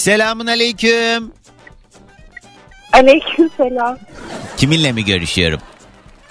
[0.00, 1.32] Selamun aleyküm.
[2.92, 3.98] Aleyküm selam.
[4.56, 5.60] Kiminle mi görüşüyorum?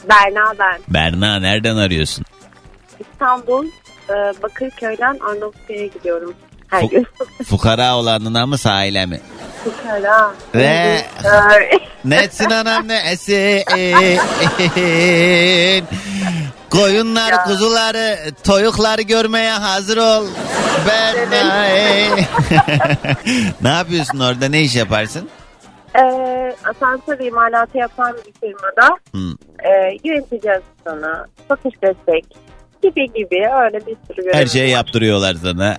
[0.10, 0.80] Berna ben.
[0.88, 2.25] Berna nereden arıyorsun?
[2.99, 3.65] İstanbul
[4.10, 6.34] e, Bakırköy'den Arnavutköy'e gidiyorum
[6.67, 7.08] her Fu- gün.
[7.45, 9.19] Fukara olanına mı sahile mi?
[9.63, 10.34] Fukara.
[10.56, 11.01] Ve
[12.06, 13.63] netsin anam ne esin.
[16.75, 17.43] Koyunlar, Ya.
[17.43, 20.25] kuzuları, toyukları görmeye hazır ol.
[20.88, 21.65] Berna.
[23.61, 24.49] ne yapıyorsun orada?
[24.49, 25.29] Ne iş yaparsın?
[25.95, 26.01] e,
[26.69, 29.38] asansör imalatı yapan bir firmada Hı.
[29.69, 32.25] e, yönetici asistanı, satış destek
[32.83, 34.69] gibi gibi öyle bir sürü Her şeyi var.
[34.77, 35.77] yaptırıyorlar sana.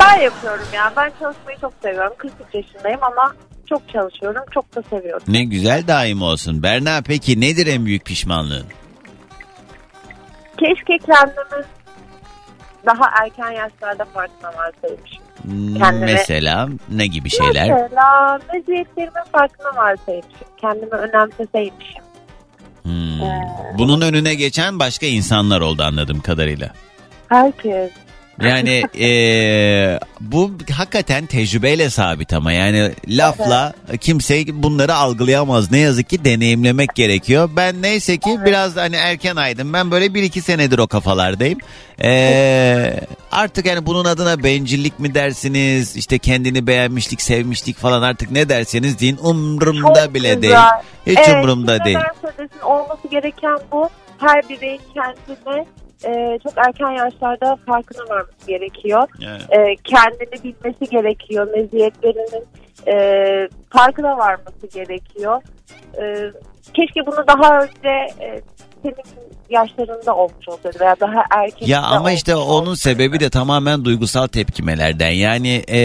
[0.00, 0.92] Ben yapıyorum ya.
[0.96, 2.12] Ben çalışmayı çok seviyorum.
[2.18, 3.34] 43 yaşındayım ama
[3.68, 4.42] çok çalışıyorum.
[4.54, 5.22] Çok da seviyorum.
[5.28, 6.62] Ne güzel daim olsun.
[6.62, 8.66] Berna peki nedir en büyük pişmanlığın?
[10.62, 11.64] Keşke kendimi
[12.86, 15.22] daha erken yaşlarda farkına varsaymışım.
[15.42, 17.68] Hmm, Kendime- Mesela ne gibi şeyler?
[17.70, 20.30] Mesela meziyetlerimin farkına varsaymışım.
[20.60, 22.02] Kendimi önemseseymişim.
[22.82, 23.20] Hmm.
[23.78, 26.70] Bunun önüne geçen başka insanlar oldu anladığım kadarıyla.
[27.28, 27.90] Herkes.
[28.40, 35.70] Yani eee, bu hakikaten tecrübeyle sabit ama yani lafla kimse bunları algılayamaz.
[35.70, 37.50] Ne yazık ki deneyimlemek gerekiyor.
[37.56, 39.72] Ben neyse ki biraz hani erken aydım.
[39.72, 41.58] Ben böyle bir iki senedir o kafalardayım.
[42.02, 43.00] Eee,
[43.32, 45.96] artık yani bunun adına bencillik mi dersiniz?
[45.96, 50.42] İşte kendini beğenmişlik, sevmişlik falan artık ne derseniz deyin umurumda Çok bile güzel.
[50.42, 50.54] değil.
[51.06, 51.98] Hiç Evet, umurumda değil.
[52.64, 53.88] olması gereken bu.
[54.18, 55.64] Her bireyin kendine
[56.04, 59.08] e, çok erken yaşlarda farkına varması gerekiyor.
[59.28, 59.42] Evet.
[59.50, 61.48] E, kendini bilmesi gerekiyor.
[61.54, 62.44] Meziyetlerinin
[62.86, 65.42] e, farkına varması gerekiyor.
[66.02, 66.30] E,
[66.74, 68.40] keşke bunu daha önce e,
[68.82, 71.66] senin yaşlarında olmuş olsaydı veya daha erken.
[71.66, 75.10] Ya ama işte onun sebebi de tamamen duygusal tepkimelerden.
[75.10, 75.80] Yani e,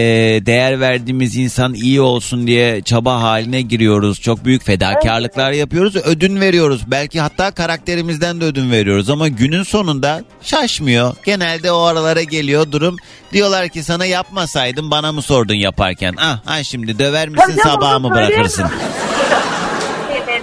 [0.46, 4.20] değer verdiğimiz insan iyi olsun diye çaba haline giriyoruz.
[4.20, 5.96] Çok büyük fedakarlıklar yapıyoruz.
[5.96, 6.82] Ödün veriyoruz.
[6.86, 9.10] Belki hatta karakterimizden de ödün veriyoruz.
[9.10, 11.16] Ama günün sonunda şaşmıyor.
[11.24, 12.96] Genelde o aralara geliyor durum.
[13.32, 16.14] Diyorlar ki sana yapmasaydım bana mı sordun yaparken?
[16.18, 18.66] Ah, ah şimdi döver misin sabaha mı bırakırsın?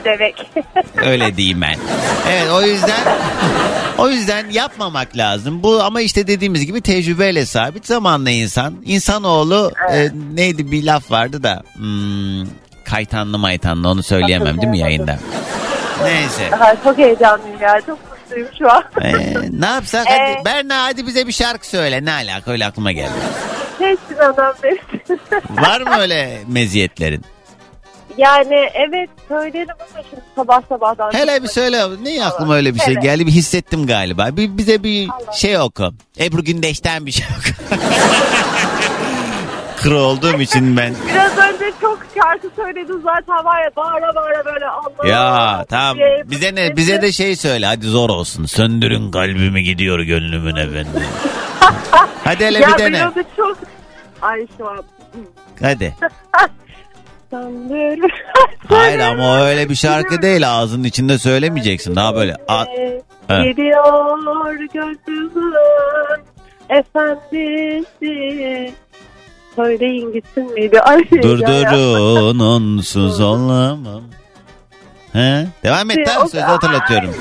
[0.06, 0.52] Dövek.
[1.06, 1.76] Öyle diyeyim ben.
[2.30, 3.00] Evet o yüzden
[3.98, 5.64] o yüzden yapmamak lazım.
[5.64, 8.76] Bu ama işte dediğimiz gibi tecrübeyle sabit zamanla insan.
[8.86, 12.48] İnsanoğlu e, neydi bir laf vardı da hmm,
[12.86, 15.20] kaytanlı maytanlı onu söyleyemem değil mi yayında?
[16.04, 16.56] Neyse.
[16.56, 17.82] Aha, çok heyecanlıyım ya.
[17.86, 18.84] Çok mutluyum şu an.
[19.02, 19.14] Ee,
[19.60, 20.06] ne yapsak?
[20.10, 22.06] Hadi, Ee, Berna hadi bize bir şarkı söyle.
[22.06, 23.12] Ne alaka öyle aklıma geldi.
[23.80, 24.54] Hepsini adam.
[25.50, 27.26] Var mı öyle meziyetlerin?
[28.18, 31.14] Yani evet söylerim ama şimdi sabah sabahdan.
[31.14, 31.84] Hele bir söyle.
[32.04, 33.04] Ne aklıma öyle bir şey Evet.
[33.04, 33.28] geldi?
[33.28, 34.28] Bir hissettim galiba.
[34.38, 35.94] Bir, bize bir şey oku.
[36.20, 37.76] Ebru Gündeş'ten bir şey oku.
[39.78, 40.96] Kır olduğum için ben.
[41.14, 45.08] Biraz önce çok şarkı söyledin zaten var ya bağıra bağıra böyle Allah.
[45.08, 48.46] Ya tamam diye bize ne bize de şey söyle hadi zor olsun.
[48.46, 51.04] Söndürün kalbimi gidiyor gönlümün efendim.
[52.24, 53.00] hadi hele Ya bir dene.
[53.02, 53.58] da çok.
[54.22, 54.84] Ay şu an.
[55.62, 55.96] Hadi.
[57.36, 58.10] Sanırım.
[58.70, 61.96] Hayır ama o öyle bir şarkı değil ağzının içinde söylemeyeceksin.
[61.96, 62.66] Daha böyle a-
[63.30, 63.46] Evet.
[63.46, 65.54] Gidiyor gönlümün
[66.70, 68.74] efendisi.
[69.56, 70.82] Söyleyin gitsin miydi?
[70.82, 74.04] Ay, durdurun onsuz olamam.
[75.14, 75.46] He?
[75.64, 77.16] Devam et tamam sözü hatırlatıyorum.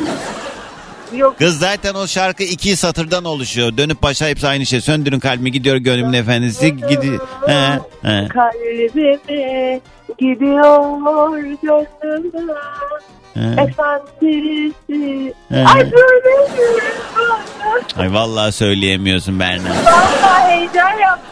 [1.17, 3.77] Yok Kız zaten o şarkı iki satırdan oluşuyor.
[3.77, 4.81] Dönüp başa hepsi aynı şey.
[4.81, 6.77] Söndürün kalbimi gidiyor gönlümün efendisi.
[6.77, 8.29] Gidi he, he.
[8.29, 9.19] kalbime
[10.19, 12.55] gidiyor gönlümün
[13.35, 13.63] he.
[13.63, 15.35] efendisi.
[15.51, 16.83] Ay söyleyin.
[17.97, 19.69] Ay vallahi söyleyemiyorsun Berna.
[19.71, 21.31] Vallahi heyecan yaptım.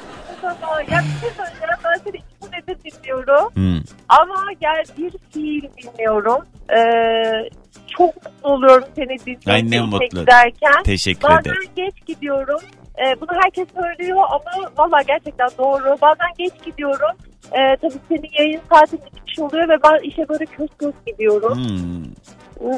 [0.91, 1.75] Ya bir şey söyleyeceğim.
[1.85, 3.51] Ben seni iki senedir dinliyorum.
[3.55, 3.81] Hmm.
[4.09, 6.45] Ama gel bir fiil dinliyorum.
[6.71, 7.51] Ee,
[7.99, 9.53] çok mutlu oluyorum seni dinlerken.
[9.53, 10.21] Ay ne mutlu.
[10.21, 10.83] Giderken.
[10.85, 11.71] Teşekkür Bazen ederim.
[11.77, 12.61] geç gidiyorum.
[12.99, 15.97] Ee, bunu herkes söylüyor ama valla gerçekten doğru.
[16.03, 17.17] Bazen geç gidiyorum.
[17.53, 21.55] Ee, tabii senin yayın saatin bitmiş oluyor ve ben işe böyle köz köz gidiyorum.
[21.55, 22.05] Hmm.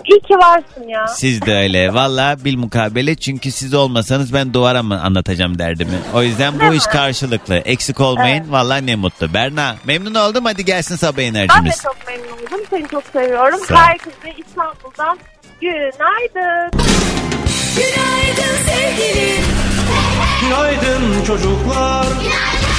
[0.04, 1.06] İyi ki varsın ya.
[1.06, 1.94] Siz de öyle.
[1.94, 5.98] Vallahi bil mukabele çünkü siz olmasanız ben duvara mı anlatacağım derdimi.
[6.14, 7.54] O yüzden bu iş karşılıklı.
[7.54, 8.52] Eksik olmayın.
[8.52, 9.34] Vallahi ne mutlu.
[9.34, 10.44] Berna memnun oldum.
[10.44, 11.82] Hadi gelsin sabah Ben de enerjimiz.
[11.82, 12.66] çok memnun oldum.
[12.70, 13.60] Seni çok seviyorum.
[13.68, 15.18] Herkese İstanbul'dan
[15.60, 16.70] günaydın.
[17.76, 19.44] Günaydın sevgilim.
[20.40, 22.06] Günaydın çocuklar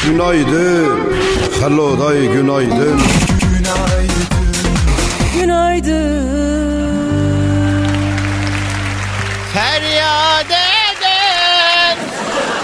[0.05, 0.99] Günaydın.
[1.61, 3.01] Hello day günaydın.
[5.39, 6.25] Günaydın.
[9.53, 11.97] Feryat eden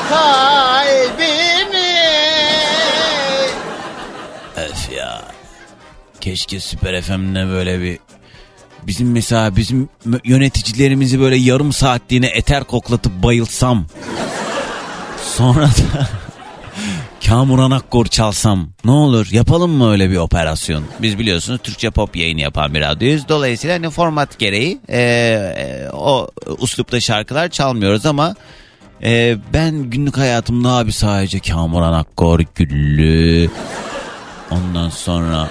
[0.10, 1.96] kalbimi.
[4.58, 5.22] Öf ya.
[6.22, 8.00] Keşke Süper FM'de böyle bir
[8.92, 9.90] bizim mesela bizim
[10.24, 13.86] yöneticilerimizi böyle yarım saatliğine eter koklatıp bayılsam.
[15.36, 16.08] Sonra da
[17.28, 20.84] Kamuran Akkor çalsam ne olur yapalım mı öyle bir operasyon?
[21.02, 23.28] Biz biliyorsunuz Türkçe pop yayını yapan bir radyoyuz.
[23.30, 26.28] Dolayısıyla hani format gereği e, e, o
[26.58, 28.36] uslupta şarkılar çalmıyoruz ama
[29.04, 33.50] e, ben günlük hayatımda abi sadece Kamuran Akkor, Güllü
[34.52, 35.50] ondan sonra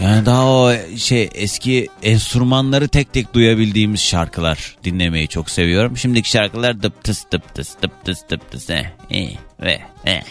[0.00, 5.96] yani daha o şey eski enstrümanları tek tek duyabildiğimiz şarkılar dinlemeyi çok seviyorum.
[5.96, 10.22] Şimdiki şarkılar dıp tıs dıp tıs dıp tıs dıp tıs eh, eh, ve eh.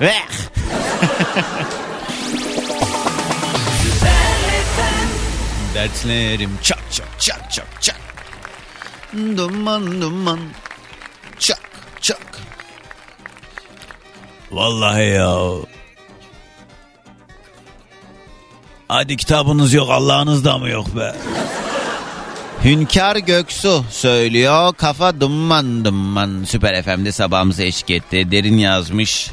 [0.00, 0.12] Ve.
[5.74, 8.00] Dertlerim çak çak çak çak çak.
[9.36, 10.40] Duman duman.
[11.38, 11.60] Çak
[12.00, 12.38] çak.
[14.50, 15.38] Vallahi ya
[18.88, 21.14] Hadi kitabınız yok Allah'ınız da mı yok be?
[22.64, 24.74] Hünkar Göksu söylüyor.
[24.76, 26.44] Kafa dumman dumman.
[26.44, 28.30] Süper FM'de sabahımıza eşlik etti.
[28.30, 29.30] Derin yazmış.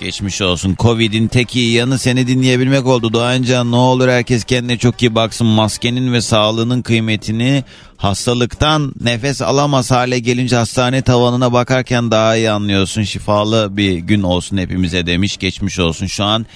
[0.00, 0.76] Geçmiş olsun.
[0.78, 3.12] Covid'in tek iyi yanı seni dinleyebilmek oldu.
[3.12, 5.46] Doğancan ne olur herkes kendine çok iyi baksın.
[5.46, 7.64] Maskenin ve sağlığının kıymetini
[7.96, 13.02] hastalıktan nefes alamaz hale gelince hastane tavanına bakarken daha iyi anlıyorsun.
[13.02, 15.36] Şifalı bir gün olsun hepimize demiş.
[15.36, 16.06] Geçmiş olsun.
[16.06, 16.46] Şu an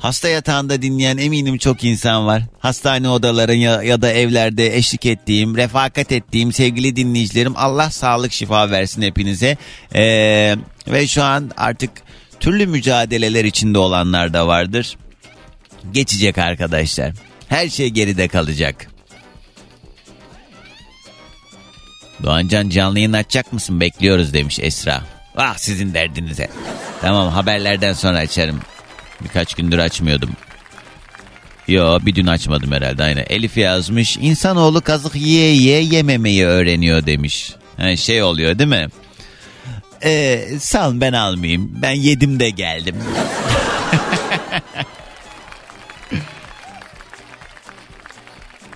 [0.00, 2.42] Hasta yatağında dinleyen eminim çok insan var.
[2.58, 8.70] Hastane odaların ya, ya da evlerde eşlik ettiğim, refakat ettiğim sevgili dinleyicilerim Allah sağlık şifa
[8.70, 9.56] versin hepinize.
[9.94, 11.90] Ee, ve şu an artık
[12.40, 14.96] türlü mücadeleler içinde olanlar da vardır.
[15.92, 17.12] Geçecek arkadaşlar.
[17.48, 18.86] Her şey geride kalacak.
[22.22, 23.80] Doğancan canlı yayın açacak mısın?
[23.80, 25.02] Bekliyoruz demiş Esra.
[25.36, 26.48] Ah sizin derdinize.
[27.00, 28.60] Tamam haberlerden sonra açarım.
[29.24, 30.30] Birkaç gündür açmıyordum.
[31.68, 33.24] Yo bir dün açmadım herhalde aynen.
[33.30, 37.52] Elif yazmış insanoğlu kazık yiye yiye yememeyi öğreniyor demiş.
[37.76, 38.88] Ha, şey oluyor değil mi?
[40.04, 41.70] Ee, sal ben almayayım.
[41.82, 42.96] Ben yedim de geldim.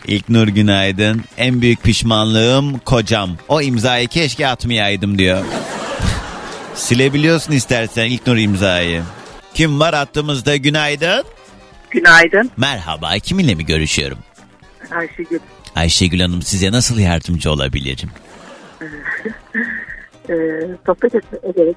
[0.07, 1.25] İlk Nur günaydın.
[1.39, 3.31] En büyük pişmanlığım kocam.
[3.49, 5.45] O imzayı keşke atmayaydım diyor.
[6.75, 9.03] Silebiliyorsun istersen İlk Nur imzayı.
[9.55, 11.25] Kim var attığımızda günaydın?
[11.91, 12.51] Günaydın.
[12.57, 14.19] Merhaba kiminle mi görüşüyorum?
[14.91, 15.39] Ayşegül.
[15.77, 18.11] Ayşegül Hanım size nasıl yardımcı olabilirim?
[20.29, 20.35] Ee,
[20.87, 21.77] sohbet ederek.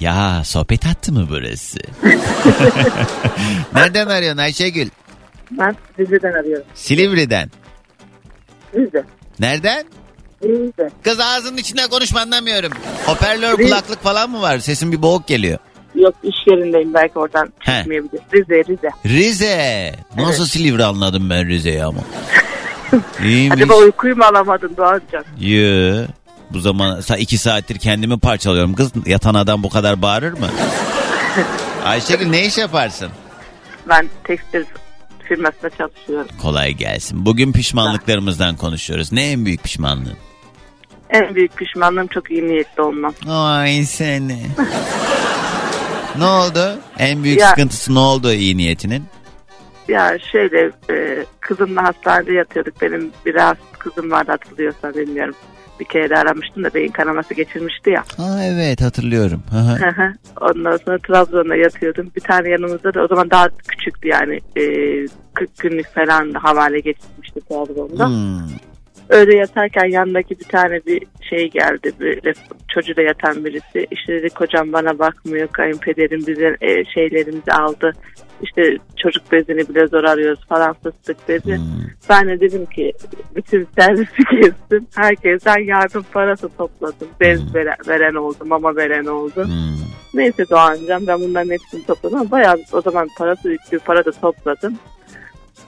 [0.00, 1.78] Ya sohbet hattı mı burası?
[3.74, 4.88] Nereden arıyorsun Ayşegül?
[5.50, 6.66] Ben Rize'den arıyorum.
[6.74, 7.50] Silivri'den.
[8.74, 9.04] Rize.
[9.40, 9.86] Nereden?
[10.44, 10.90] Rize.
[11.04, 12.72] Kız ağzının içinden konuşma anlamıyorum.
[13.06, 14.58] Hoparlör kulaklık falan mı var?
[14.58, 15.58] Sesin bir boğuk geliyor.
[15.96, 17.76] Yok iş yerindeyim belki oradan He.
[17.78, 18.20] çıkmayabilir.
[18.34, 18.90] Rize Rize.
[19.06, 19.94] Rize.
[20.16, 22.00] Nasıl Silivri anladım ben Rize'yi ama.
[23.24, 23.52] İyiymiş.
[23.62, 25.24] Acaba uykuyu mu alamadın Doğancan?
[25.40, 26.04] Yoo.
[26.50, 28.74] Bu zaman sa- iki saattir kendimi parçalıyorum.
[28.74, 30.48] Kız yatan adam bu kadar bağırır mı?
[31.84, 33.08] Ayşegül ne iş yaparsın?
[33.88, 34.64] Ben tekstil
[35.28, 36.28] firmasında çalışıyorum.
[36.42, 37.26] Kolay gelsin.
[37.26, 39.12] Bugün pişmanlıklarımızdan konuşuyoruz.
[39.12, 40.16] Ne en büyük pişmanlığın?
[41.10, 43.14] En büyük pişmanlığım çok iyi niyetli olmam.
[43.28, 44.46] Ay seni.
[46.18, 46.78] ne oldu?
[46.98, 49.04] En büyük Ya- sıkıntısı ne oldu iyi niyetinin?
[49.88, 52.82] Ya şöyle e, kızımla hastanede yatıyorduk.
[52.82, 55.34] Benim bir rahatsız kızım vardı hatırlıyorsan bilmiyorum.
[55.80, 58.04] Bir kere de aramıştım da beyin kanaması geçirmişti ya.
[58.16, 59.42] Ha evet hatırlıyorum.
[59.50, 60.12] Hı hı.
[60.40, 62.10] Ondan sonra Trabzon'da yatıyordum.
[62.16, 64.40] Bir tane yanımızda da o zaman daha küçüktü yani.
[64.56, 64.62] E,
[65.34, 68.08] 40 günlük falan da havale geçirmişti Trabzon'da.
[68.08, 68.48] Hmm.
[69.08, 71.92] Öyle yatarken yanındaki bir tane bir şey geldi.
[72.00, 72.32] Böyle
[72.68, 73.86] çocuğuyla yatan birisi.
[73.90, 75.48] İşte dedi kocam bana bakmıyor.
[75.48, 77.92] Kayınpederim bize e, şeylerimizi aldı.
[78.42, 81.56] İşte çocuk bezini bile zor arıyoruz falan fıstık dedi.
[81.56, 81.64] Hmm.
[82.08, 82.92] Ben de dedim ki
[83.36, 84.86] bütün servisi kestim.
[84.96, 87.08] Herkesten yardım parası topladım.
[87.20, 87.54] Bez Hmm.
[87.54, 89.44] veren, veren oldu, mama veren oldu.
[89.44, 89.86] Hmm.
[90.14, 94.78] Neyse Doğancan ben bunların hepsini topladım bayağı o zaman parası yüklü para da topladım.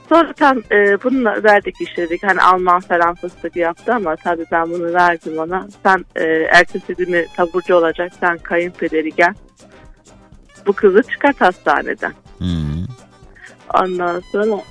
[0.09, 2.23] Sonra tam e, bununla verdik işledik.
[2.23, 5.67] Hani Alman falan fıstık yaptı ama tabii ben bunu verdim ona.
[5.83, 8.11] Sen e, ertesi günü taburcu olacak.
[8.19, 9.33] Sen kayınpederi gel.
[10.67, 12.13] Bu kızı çıkart hastaneden.
[12.37, 12.85] Hmm.
[13.83, 14.61] Ondan sonra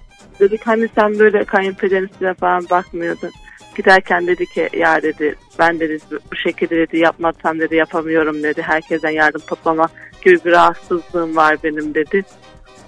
[0.40, 3.30] dedik hani sen böyle kayınpederin size falan bakmıyordun.
[3.76, 8.62] Giderken dedi ki ya dedi ben dedi bu şekilde dedi yapmazsam dedi yapamıyorum dedi.
[8.62, 9.88] Herkesten yardım toplama
[10.24, 12.22] gibi bir rahatsızlığım var benim dedi.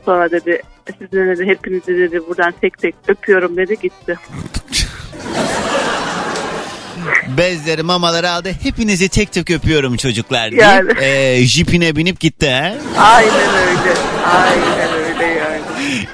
[0.05, 0.63] Sonra dedi
[0.99, 4.19] sizin dedi hepinizi dedi buradan tek tek öpüyorum dedi gitti.
[7.37, 8.51] Bezleri mamaları aldı.
[8.63, 10.93] Hepinizi tek tek öpüyorum çocuklar deyip Yani.
[11.05, 12.75] e, jipine binip gitti ha.
[12.99, 13.95] Aynen öyle.
[14.35, 15.61] Aynen öyle yani.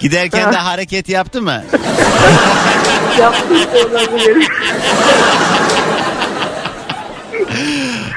[0.01, 1.64] Giderken de hareket yaptı mı?
[3.20, 4.49] Yaptım olabilir.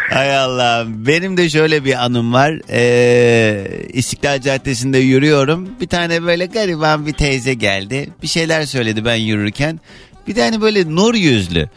[0.09, 0.85] Hay Allah.
[0.87, 2.61] Benim de şöyle bir anım var.
[2.69, 5.69] Ee, İstiklal Caddesi'nde yürüyorum.
[5.81, 8.09] Bir tane böyle gariban bir teyze geldi.
[8.21, 9.79] Bir şeyler söyledi ben yürürken.
[10.27, 11.69] Bir de hani böyle nur yüzlü.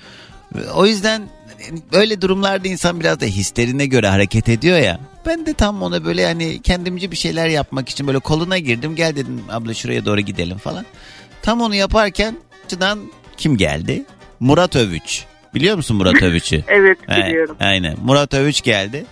[0.74, 1.22] O yüzden
[1.92, 5.00] öyle durumlarda insan biraz da hislerine göre hareket ediyor ya.
[5.26, 8.96] Ben de tam ona böyle hani kendimce bir şeyler yapmak için böyle koluna girdim.
[8.96, 10.86] Gel dedim abla şuraya doğru gidelim falan.
[11.42, 12.98] Tam onu yaparken açıdan
[13.36, 14.04] kim geldi?
[14.40, 15.24] Murat Övüç.
[15.54, 16.64] Biliyor musun Murat Övüç'ü?
[16.68, 17.56] Evet biliyorum.
[17.60, 17.96] aynen.
[18.04, 19.04] Murat Övüç geldi.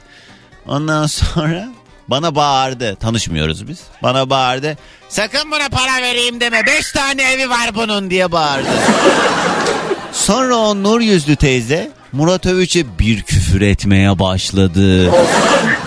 [0.66, 1.68] Ondan sonra
[2.08, 2.96] bana bağırdı.
[2.96, 3.80] Tanışmıyoruz biz.
[4.02, 4.78] Bana bağırdı.
[5.08, 6.66] Sakın buna para vereyim deme.
[6.66, 8.68] Beş tane evi var bunun diye bağırdı.
[10.12, 15.10] sonra o nur yüzlü teyze Murat Övüç'e bir küfür etmeye başladı.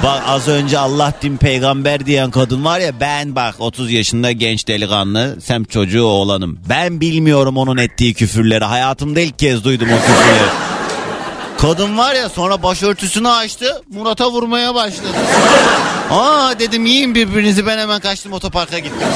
[0.03, 4.67] Bak az önce Allah din peygamber diyen kadın var ya ben bak 30 yaşında genç
[4.67, 6.59] delikanlı semt çocuğu oğlanım.
[6.69, 8.65] Ben bilmiyorum onun ettiği küfürleri.
[8.65, 10.49] Hayatımda ilk kez duydum o küfürleri.
[11.57, 15.07] Kadın var ya sonra başörtüsünü açtı Murat'a vurmaya başladı.
[16.11, 19.07] Aa dedim yiyin birbirinizi ben hemen kaçtım otoparka gittim.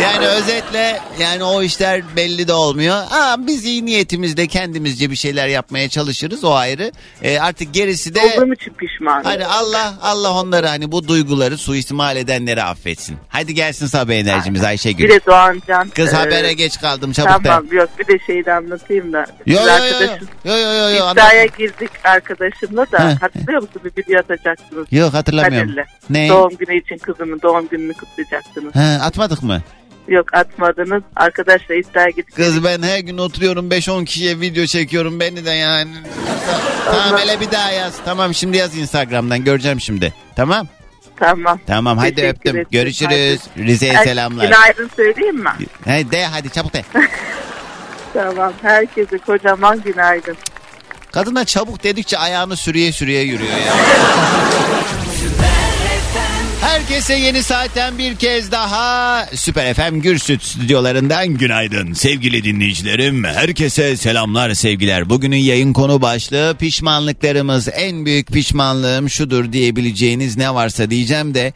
[0.00, 2.96] Yani özetle yani o işler belli de olmuyor.
[3.10, 6.92] Aa, biz iyi niyetimizde kendimizce bir şeyler yapmaya çalışırız o ayrı.
[7.22, 9.24] Ee, artık gerisi de Olduğum için pişmanım.
[9.24, 13.16] hani Allah Allah onları hani bu duyguları suistimal edenleri affetsin.
[13.28, 15.04] Hadi gelsin sabah enerjimiz Ayşegül.
[15.04, 15.88] Bir de Doğancan.
[15.88, 17.44] Kız e, habere geç kaldım çabuk.
[17.44, 19.26] Tamam yok bir de şeyi de anlatayım da.
[19.46, 20.58] Yo yo yo yo.
[20.58, 24.86] Yo yo iddiaya girdik arkadaşımla da hatırlıyor musun bir video atacaksınız.
[24.90, 25.68] Yok hatırlamıyorum.
[25.68, 25.84] Kadir'le.
[26.10, 26.28] Ne?
[26.28, 28.74] Doğum günü için kızımın doğum gününü kutlayacaksınız.
[28.74, 29.62] He, atmadık mı?
[30.08, 31.02] Yok atmadınız.
[31.16, 32.36] Arkadaşla iddiaya gittik.
[32.36, 35.90] Kız ben her gün oturuyorum 5-10 kişiye video çekiyorum beni de yani.
[36.84, 37.94] tamam hele bir daha yaz.
[38.04, 40.14] Tamam şimdi yaz Instagram'dan göreceğim şimdi.
[40.36, 40.66] Tamam?
[41.16, 41.60] Tamam.
[41.66, 42.52] Tamam hadi Teşekkür öptüm.
[42.56, 42.66] ederim.
[42.72, 43.40] Görüşürüz.
[43.58, 44.44] Rize'ye Her- selamlar.
[44.44, 45.50] Günaydın söyleyeyim mi?
[45.84, 46.82] He, de hadi çabuk de.
[48.14, 48.52] Tamam.
[48.62, 50.36] Herkese kocaman günaydın.
[51.12, 53.72] Kadına çabuk dedikçe ayağını sürüye sürüye yürüyor ya.
[56.62, 63.24] Herkese yeni saatten bir kez daha Süper FM Gürsüt stüdyolarından günaydın sevgili dinleyicilerim.
[63.24, 65.10] Herkese selamlar sevgiler.
[65.10, 67.68] Bugünün yayın konu başlığı pişmanlıklarımız.
[67.72, 71.52] En büyük pişmanlığım şudur diyebileceğiniz ne varsa diyeceğim de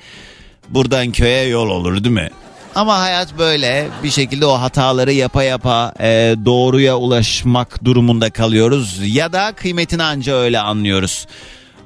[0.69, 2.31] buradan köye yol olur değil mi?
[2.75, 9.33] Ama hayat böyle bir şekilde o hataları yapa yapa e, doğruya ulaşmak durumunda kalıyoruz ya
[9.33, 11.27] da kıymetini anca öyle anlıyoruz.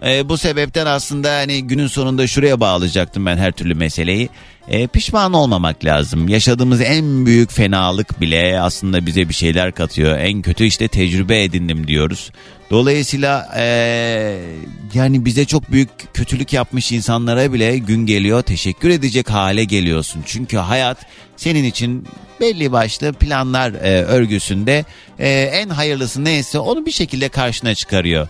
[0.07, 4.28] E, bu sebepten aslında hani günün sonunda şuraya bağlayacaktım ben her türlü meseleyi.
[4.68, 6.28] E, pişman olmamak lazım.
[6.28, 10.18] Yaşadığımız en büyük fenalık bile aslında bize bir şeyler katıyor.
[10.18, 12.30] En kötü işte tecrübe edindim diyoruz.
[12.70, 13.64] Dolayısıyla e,
[14.94, 20.22] yani bize çok büyük kötülük yapmış insanlara bile gün geliyor teşekkür edecek hale geliyorsun.
[20.26, 20.98] Çünkü hayat
[21.36, 22.07] senin için
[22.40, 24.84] belli başlı planlar e, örgüsünde
[25.18, 28.28] e, en hayırlısı neyse onu bir şekilde karşına çıkarıyor.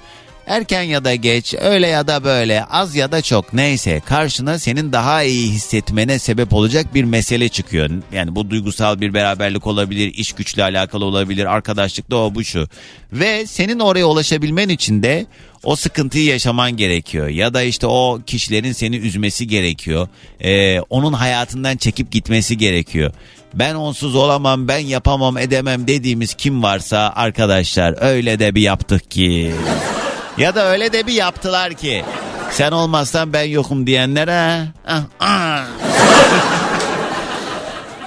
[0.51, 4.93] Erken ya da geç, öyle ya da böyle, az ya da çok neyse karşına senin
[4.93, 7.91] daha iyi hissetmene sebep olacak bir mesele çıkıyor.
[8.13, 12.69] Yani bu duygusal bir beraberlik olabilir, iş güçle alakalı olabilir, arkadaşlıkta o bu şu.
[13.13, 15.27] Ve senin oraya ulaşabilmen için de
[15.65, 17.29] o sıkıntıyı yaşaman gerekiyor.
[17.29, 20.09] Ya da işte o kişilerin seni üzmesi gerekiyor.
[20.41, 23.13] Ee, onun hayatından çekip gitmesi gerekiyor.
[23.55, 29.53] Ben onsuz olamam, ben yapamam, edemem dediğimiz kim varsa arkadaşlar öyle de bir yaptık ki.
[30.41, 32.05] Ya da öyle de bir yaptılar ki.
[32.51, 34.67] Sen olmazsan ben yokum diyenlere.
[34.87, 35.65] ah, ah.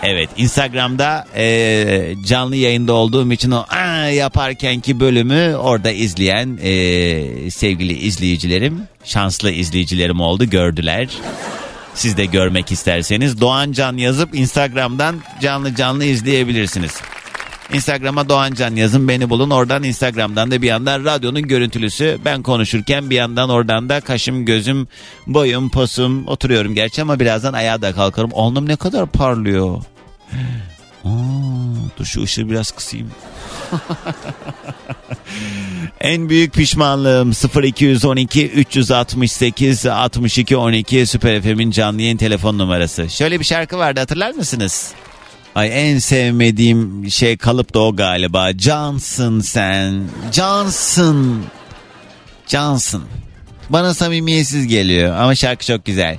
[0.03, 7.93] evet Instagram'da e, canlı yayında olduğum için o ah, yaparkenki bölümü orada izleyen e, sevgili
[7.93, 11.07] izleyicilerim, şanslı izleyicilerim oldu gördüler.
[11.95, 16.91] Siz de görmek isterseniz Doğan Can yazıp Instagram'dan canlı canlı izleyebilirsiniz.
[17.74, 19.49] Instagram'a Doğancan yazın beni bulun.
[19.49, 22.18] Oradan Instagram'dan da bir yandan radyonun görüntülüsü.
[22.26, 24.88] Ben konuşurken bir yandan oradan da kaşım gözüm
[25.28, 28.32] boyum posum oturuyorum gerçi ama birazdan ayağa da kalkarım.
[28.34, 29.84] Alnım ne kadar parlıyor.
[31.97, 33.11] Dur şu ışığı biraz kısayım.
[36.01, 37.32] en büyük pişmanlığım
[37.64, 43.09] 0212 368 62 12 Süper FM'in canlı yayın telefon numarası.
[43.09, 44.93] Şöyle bir şarkı vardı hatırlar mısınız?
[45.56, 48.58] Ay en sevmediğim şey kalıp da o galiba.
[48.58, 50.04] Cansın sen.
[50.32, 51.43] Cansın.
[52.47, 53.04] Cansın.
[53.70, 56.18] Bana samimiyetsiz geliyor ama şarkı çok güzel.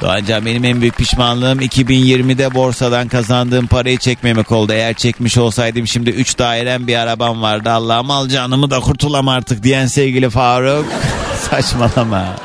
[0.00, 4.72] Doğancan benim en büyük pişmanlığım 2020'de borsadan kazandığım parayı çekmemek oldu.
[4.72, 7.70] Eğer çekmiş olsaydım şimdi 3 dairem bir arabam vardı.
[7.70, 10.86] Allah'ım al canımı da kurtulam artık diyen sevgili Faruk.
[11.50, 12.36] Saçmalama.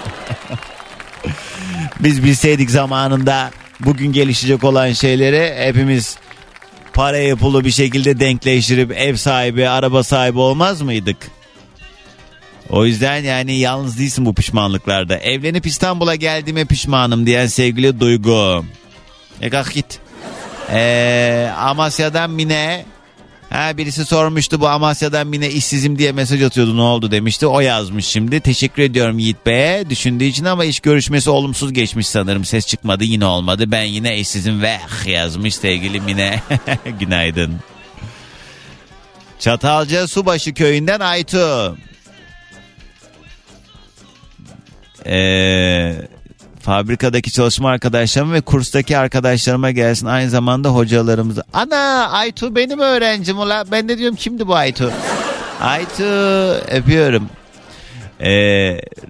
[1.99, 6.17] Biz bilseydik zamanında bugün gelişecek olan şeyleri hepimiz
[6.93, 11.17] parayı pulu bir şekilde denkleştirip ev sahibi, araba sahibi olmaz mıydık?
[12.69, 15.17] O yüzden yani yalnız değilsin bu pişmanlıklarda.
[15.17, 18.65] Evlenip İstanbul'a geldiğime pişmanım diyen sevgili Duygu.
[19.41, 19.99] E kalk git.
[20.71, 22.85] Ee, Amasya'dan Mine.
[23.49, 27.47] Ha, birisi sormuştu bu Amasya'dan Mine işsizim diye mesaj atıyordu ne oldu demişti.
[27.47, 28.39] O yazmış şimdi.
[28.39, 32.45] Teşekkür ediyorum Yiğit Bey'e düşündüğü için ama iş görüşmesi olumsuz geçmiş sanırım.
[32.45, 33.71] Ses çıkmadı yine olmadı.
[33.71, 36.41] Ben yine işsizim ve yazmış sevgili Mine.
[36.99, 37.55] Günaydın.
[39.39, 41.77] Çatalca Subaşı köyünden Aytu.
[45.05, 45.95] Ee,
[46.65, 50.05] fabrikadaki çalışma arkadaşlarım ve kurstaki arkadaşlarıma gelsin.
[50.05, 51.39] Aynı zamanda hocalarımız.
[51.53, 53.63] Ana Aytu benim öğrencim ula.
[53.71, 54.91] Ben de diyorum kimdi bu Aytu?
[55.61, 56.03] Aytu
[56.71, 57.29] öpüyorum.
[58.19, 58.29] Ee,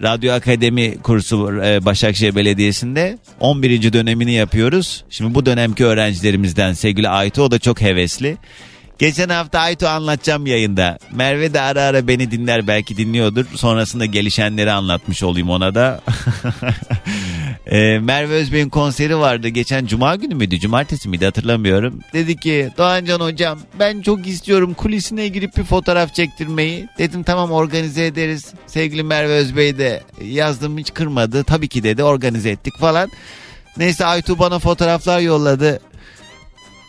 [0.02, 3.94] Radyo Akademi kursu e, Başakşehir Belediyesi'nde 11.
[3.94, 5.04] dönemini yapıyoruz.
[5.10, 8.38] Şimdi bu dönemki öğrencilerimizden sevgili Aytu o da çok hevesli.
[9.00, 10.98] Geçen hafta Aytu anlatacağım yayında.
[11.12, 13.46] Merve de ara ara beni dinler belki dinliyordur.
[13.56, 16.02] Sonrasında gelişenleri anlatmış olayım ona da.
[17.68, 19.48] Ee, Merve Özbey'in konseri vardı.
[19.48, 20.60] Geçen cuma günü müydü?
[20.60, 22.00] Cumartesi miydi hatırlamıyorum.
[22.14, 26.88] Dedi ki Doğancan hocam ben çok istiyorum kulisine girip bir fotoğraf çektirmeyi.
[26.98, 28.54] Dedim tamam organize ederiz.
[28.68, 31.44] Sevgili Merve Özbey de yazdım hiç kırmadı.
[31.44, 33.12] Tabii ki dedi organize ettik falan.
[33.78, 35.80] Neyse Aytu bana fotoğraflar yolladı.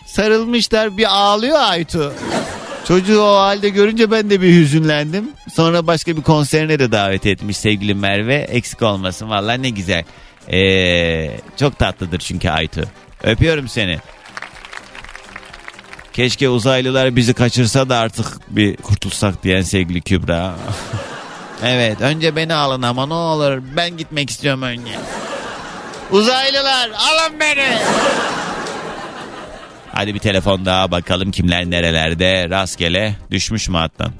[0.07, 2.13] Sarılmışlar bir ağlıyor Aytu.
[2.89, 5.29] Çocuğu o halde görünce ben de bir hüzünlendim.
[5.55, 8.35] Sonra başka bir konserine de davet etmiş sevgili Merve.
[8.35, 10.05] Eksik olmasın valla ne güzel.
[10.53, 12.83] Ee, çok tatlıdır çünkü Aytu.
[13.23, 13.99] Öpüyorum seni.
[16.13, 18.27] Keşke uzaylılar bizi kaçırsa da artık
[18.57, 20.55] bir kurtulsak diyen sevgili Kübra.
[21.65, 24.93] evet önce beni alın ama ne olur ben gitmek istiyorum önce.
[26.11, 27.79] Uzaylılar alın beni.
[29.93, 34.13] Hadi bir telefon daha bakalım kimler nerelerde rastgele düşmüş mü hattan?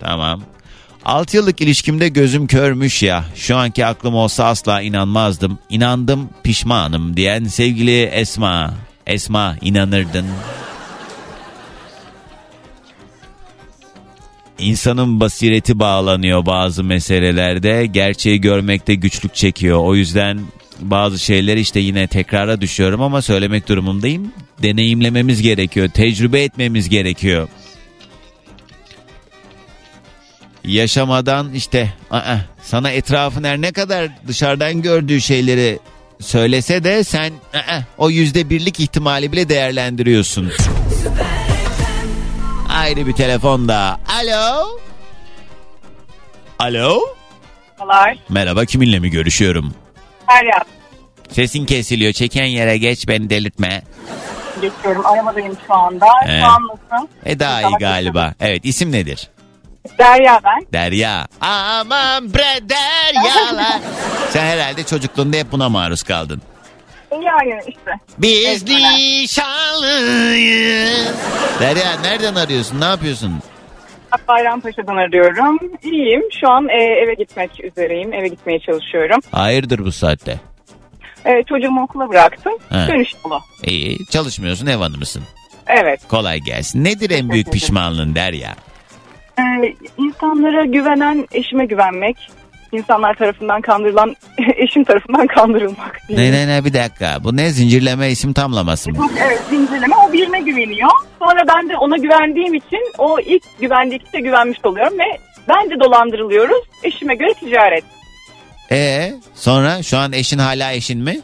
[0.00, 0.42] Tamam.
[1.04, 3.24] 6 yıllık ilişkimde gözüm körmüş ya.
[3.34, 5.58] Şu anki aklım olsa asla inanmazdım.
[5.70, 8.74] İnandım pişmanım diyen sevgili Esma.
[9.06, 10.26] Esma inanırdın.
[14.58, 17.86] İnsanın basireti bağlanıyor bazı meselelerde.
[17.86, 19.78] Gerçeği görmekte güçlük çekiyor.
[19.78, 20.40] O yüzden
[20.80, 24.32] bazı şeyler işte yine tekrara düşüyorum ama söylemek durumundayım.
[24.62, 25.88] Deneyimlememiz gerekiyor.
[25.88, 27.48] Tecrübe etmemiz gerekiyor.
[30.64, 35.78] Yaşamadan işte aa, sana etrafın her ne kadar dışarıdan gördüğü şeyleri
[36.20, 40.52] söylese de sen aa, o yüzde birlik ihtimali bile değerlendiriyorsun.
[42.68, 43.98] Ayrı bir telefon da.
[44.22, 44.68] Alo.
[46.58, 47.00] Alo.
[47.78, 48.18] Merhabalar.
[48.28, 49.74] Merhaba kiminle mi görüşüyorum?
[50.26, 50.46] Her
[51.30, 52.12] Sesin kesiliyor.
[52.12, 53.82] Çeken yere geç beni delirtme.
[54.60, 55.06] geçiyorum.
[55.06, 56.06] Aramadayım şu anda.
[56.28, 56.40] Ee.
[56.40, 56.62] Şu an
[56.92, 57.06] nasıl?
[57.24, 58.34] E daha iyi galiba.
[58.40, 59.30] Evet isim nedir?
[59.98, 60.66] Derya ben.
[60.72, 61.26] Derya.
[61.40, 63.80] Aman bre Deryalar.
[64.30, 66.42] Sen herhalde çocukluğunda hep buna maruz kaldın.
[67.12, 67.90] Yani işte.
[68.18, 68.62] Biz
[69.74, 71.14] nişanlıyız.
[71.60, 72.80] Derya nereden arıyorsun?
[72.80, 73.42] Ne yapıyorsun?
[74.28, 75.58] Bayrampaşa'dan arıyorum.
[75.82, 76.22] İyiyim.
[76.40, 78.12] Şu an e, eve gitmek üzereyim.
[78.12, 79.20] Eve gitmeye çalışıyorum.
[79.32, 80.40] Hayırdır bu saatte?
[81.24, 82.52] E, çocuğumu okula bıraktım.
[82.68, 82.88] He.
[82.88, 83.40] Dönüş yolu.
[83.64, 85.22] İyi çalışmıyorsun ev hanımısın.
[85.66, 86.00] Evet.
[86.08, 86.84] Kolay gelsin.
[86.84, 88.54] Nedir en büyük pişmanlığın Derya?
[89.38, 89.42] E,
[89.98, 92.16] insanlara güvenen eşime güvenmek.
[92.72, 94.16] İnsanlar tarafından kandırılan
[94.56, 96.00] eşim tarafından kandırılmak.
[96.10, 97.16] Ne ne ne bir dakika.
[97.24, 99.08] Bu ne zincirleme isim tamlaması mı?
[99.26, 100.90] Evet zincirleme o birine güveniyor.
[101.18, 105.18] Sonra ben de ona güvendiğim için o ilk güvendiği kişiye güvenmiş oluyorum ve
[105.48, 106.62] bence dolandırılıyoruz.
[106.82, 107.84] Eşime göre ticaret.
[108.70, 111.20] E sonra şu an eşin hala eşin mi?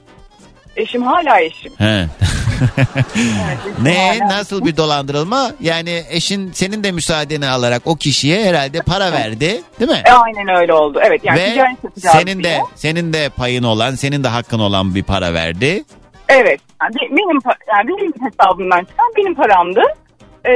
[0.77, 1.73] Eşim hala eşim.
[1.79, 2.07] He.
[3.83, 5.51] Ne nasıl bir dolandırılma?
[5.61, 10.03] Yani eşin senin de müsaadeni alarak o kişiye herhalde para verdi, değil mi?
[10.07, 11.01] E, aynen öyle oldu.
[11.05, 12.63] Evet yani Ve senin de diye.
[12.75, 15.85] senin de payın olan, senin de hakkın olan bir para verdi.
[16.29, 16.61] Evet.
[16.83, 19.81] Yani be- benim yani benim hesabımdan çıkan benim paramdı.
[20.45, 20.51] Ee,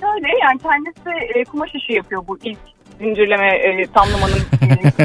[0.00, 2.58] şöyle yani kendisi e, kumaş işi yapıyor bu ilk
[3.06, 4.42] zincirleme e, tamlamanın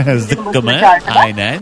[0.12, 0.68] e, Zıkkı mı?
[0.68, 1.60] başına Aynen.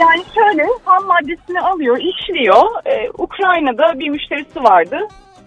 [0.00, 2.62] Yani şöyle ham maddesini alıyor, işliyor.
[2.86, 4.98] Ee, Ukrayna'da bir müşterisi vardı.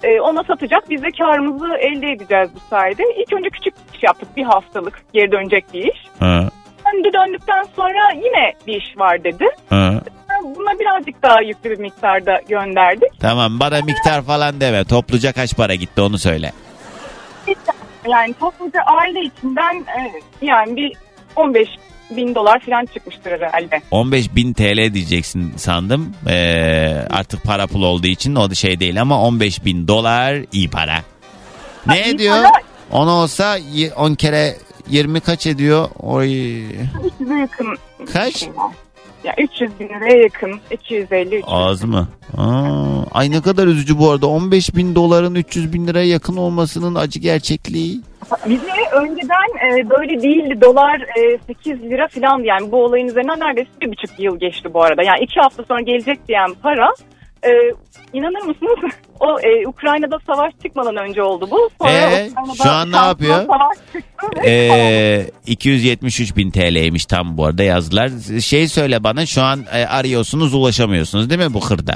[0.04, 0.90] Ee, ona satacak.
[0.90, 3.04] Biz de karımızı elde edeceğiz bu sayede.
[3.18, 4.38] İlk önce küçük iş yaptık.
[4.38, 5.98] Bir haftalık geri dönecek bir iş.
[6.20, 6.50] Ha,
[6.94, 9.46] Döndü döndükten sonra yine bir iş var dedi.
[9.70, 9.94] ha.
[10.44, 13.20] Buna birazcık daha yüklü bir miktarda gönderdik.
[13.20, 14.84] Tamam bana miktar falan deme.
[14.86, 16.52] Topluca kaç para gitti onu söyle.
[18.10, 20.12] Yani topluca aile içinden e,
[20.46, 20.94] yani bir
[21.36, 21.68] 15
[22.12, 23.82] bin dolar falan çıkmıştır herhalde.
[23.92, 26.14] 15 bin TL diyeceksin sandım.
[26.30, 30.70] Ee, artık para pul olduğu için o da şey değil ama 15 bin dolar iyi
[30.70, 30.98] para.
[31.88, 32.36] Ne ediyor?
[32.36, 32.52] para-
[32.92, 34.56] 10 olsa y- 10 kere
[34.90, 35.90] 20 kaç ediyor?
[36.00, 36.30] Oy.
[36.66, 37.78] 300'e yakın.
[38.14, 38.46] Kaç?
[39.26, 40.60] Ya 300 bin liraya yakın.
[40.72, 41.44] 250 300.
[41.48, 42.08] Az mı?
[42.38, 44.28] Aa, ay ne kadar üzücü bu arada.
[44.28, 48.02] 15 bin doların 300 bin liraya yakın olmasının acı gerçekliği.
[48.50, 50.62] Bize önceden e, böyle değildi.
[50.62, 54.84] Dolar e, 8 lira falan yani bu olayın üzerinden neredeyse bir buçuk yıl geçti bu
[54.84, 55.04] arada.
[55.04, 56.90] Yani iki hafta sonra gelecek diyen para
[57.44, 57.50] e,
[58.14, 58.92] inanır mısınız?
[59.20, 61.70] O e, Ukrayna'da savaş çıkmadan önce oldu bu.
[61.82, 63.36] Sonra Ee, Ukrayna'da şu an ne yapıyor?
[63.46, 68.10] Savaş çıktı ve Ee, 273 bin TL'ymiş tam bu arada yazdılar.
[68.42, 71.96] Şey söyle bana şu an e, arıyorsunuz ulaşamıyorsunuz değil mi bu hırda?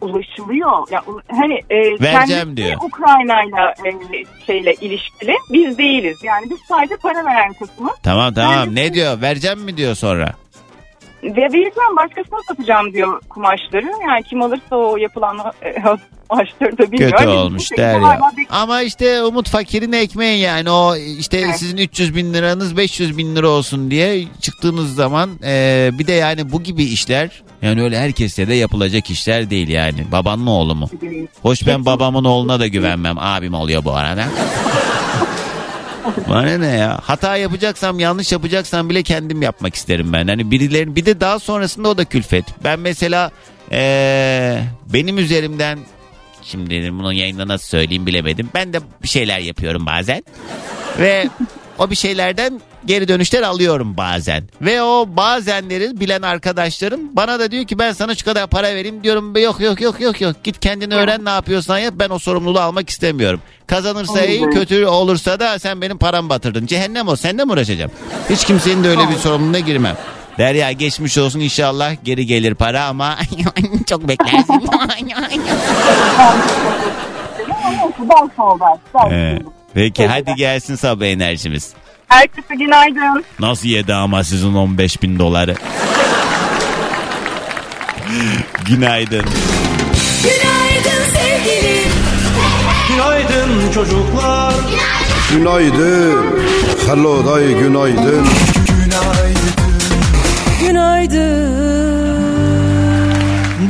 [0.00, 0.70] ulaşılıyor.
[0.90, 2.76] Ya, u- hani e, kendisi diyor.
[2.82, 3.90] Ukrayna'yla e,
[4.46, 5.34] şeyle ilişkili.
[5.52, 6.18] Biz değiliz.
[6.24, 7.90] Yani biz sadece para veren kısmı.
[8.02, 10.32] Tamam tamam ne diyor vereceğim mi diyor sonra.
[11.22, 13.86] Ve vereceğim başkasına satacağım diyor kumaşları.
[14.08, 15.74] Yani kim alırsa o yapılan e,
[16.28, 17.10] kumaşları da bilmiyor.
[17.10, 18.20] Kötü olmuş der ya.
[18.50, 21.56] Ama işte Umut fakirin ekmeği yani o işte Evet.
[21.58, 26.52] sizin 300 bin liranız 500 bin lira olsun diye çıktığınız zaman e, bir de yani
[26.52, 30.06] bu gibi işler yani öyle herkese de yapılacak işler değil yani.
[30.12, 30.90] Babanın oğlu mu?
[31.42, 33.18] Hoş ben babamın oğluna da güvenmem.
[33.18, 34.24] Abim oluyor bu arada.
[36.28, 36.98] Bana ne ya?
[37.02, 40.28] Hata yapacaksam yanlış yapacaksam bile kendim yapmak isterim ben.
[40.28, 42.44] Hani birilerin bir de daha sonrasında o da külfet.
[42.64, 43.30] Ben mesela
[43.70, 45.78] eee, benim üzerimden
[46.42, 48.48] şimdi bunu yayında nasıl söyleyeyim bilemedim.
[48.54, 50.24] Ben de bir şeyler yapıyorum bazen.
[50.98, 51.28] Ve
[51.78, 54.44] o bir şeylerden geri dönüşler alıyorum bazen.
[54.62, 59.02] Ve o bazenleri bilen arkadaşlarım bana da diyor ki ben sana şu kadar para vereyim
[59.02, 59.36] diyorum.
[59.36, 62.90] Yok yok yok yok yok git kendini öğren ne yapıyorsan yap ben o sorumluluğu almak
[62.90, 63.40] istemiyorum.
[63.66, 66.66] Kazanırsa iyi kötü olursa da sen benim paramı batırdın.
[66.66, 67.90] Cehennem o seninle mi uğraşacağım?
[68.30, 69.96] Hiç kimsenin de öyle bir sorumluluğuna girmem.
[70.38, 73.16] Derya geçmiş olsun inşallah geri gelir para ama
[73.86, 74.54] çok beklersin.
[79.12, 79.38] Ee.
[79.74, 81.74] Peki hadi gelsin sabah enerjimiz.
[82.10, 83.24] Herkese günaydın.
[83.38, 85.54] Nasıl yedi ama sizin 15 bin doları?
[88.66, 89.24] Günaydın.
[90.22, 91.92] Günaydın sevgilim.
[92.88, 94.54] Günaydın çocuklar
[95.32, 96.26] Günaydın.
[96.86, 98.26] Hello day günaydın.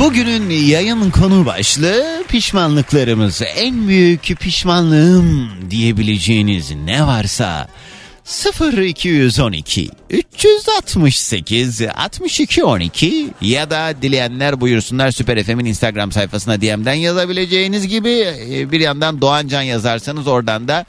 [0.00, 3.42] Bugünün yayın konu başlığı pişmanlıklarımız.
[3.56, 7.68] En büyük pişmanlığım diyebileceğiniz ne varsa
[8.24, 18.26] 0212 368 62 12 ya da dileyenler buyursunlar Süper FM'in Instagram sayfasına DM'den yazabileceğiniz gibi
[18.50, 20.86] e, bir yandan Doğancan yazarsanız oradan da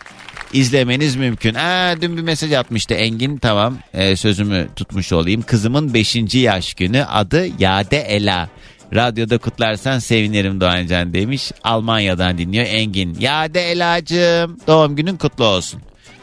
[0.53, 1.55] izlemeniz mümkün.
[1.55, 5.41] Aa, dün bir mesaj atmıştı Engin tamam e, sözümü tutmuş olayım.
[5.41, 6.15] Kızımın 5.
[6.33, 8.49] yaş günü adı Yade Ela.
[8.93, 11.51] Radyoda kutlarsan sevinirim Doğancan demiş.
[11.63, 13.17] Almanya'dan dinliyor Engin.
[13.19, 15.81] Yade Ela'cığım doğum günün kutlu olsun.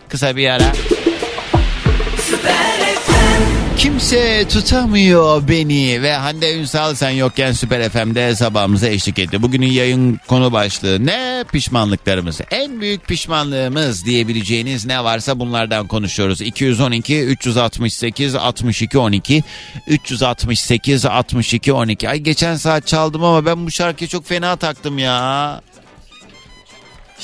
[0.08, 0.72] Kısa bir ara.
[3.78, 9.42] Kimse tutamıyor beni ve Hande Ünsal sen yokken Süper FM'de sabahımıza eşlik etti.
[9.42, 11.44] Bugünün yayın konu başlığı ne?
[11.52, 12.40] Pişmanlıklarımız.
[12.50, 16.40] En büyük pişmanlığımız diyebileceğiniz ne varsa bunlardan konuşuyoruz.
[16.40, 19.42] 212 368 62 12
[19.86, 22.08] 368 62 12.
[22.08, 25.60] Ay geçen saat çaldım ama ben bu şarkıya çok fena taktım ya.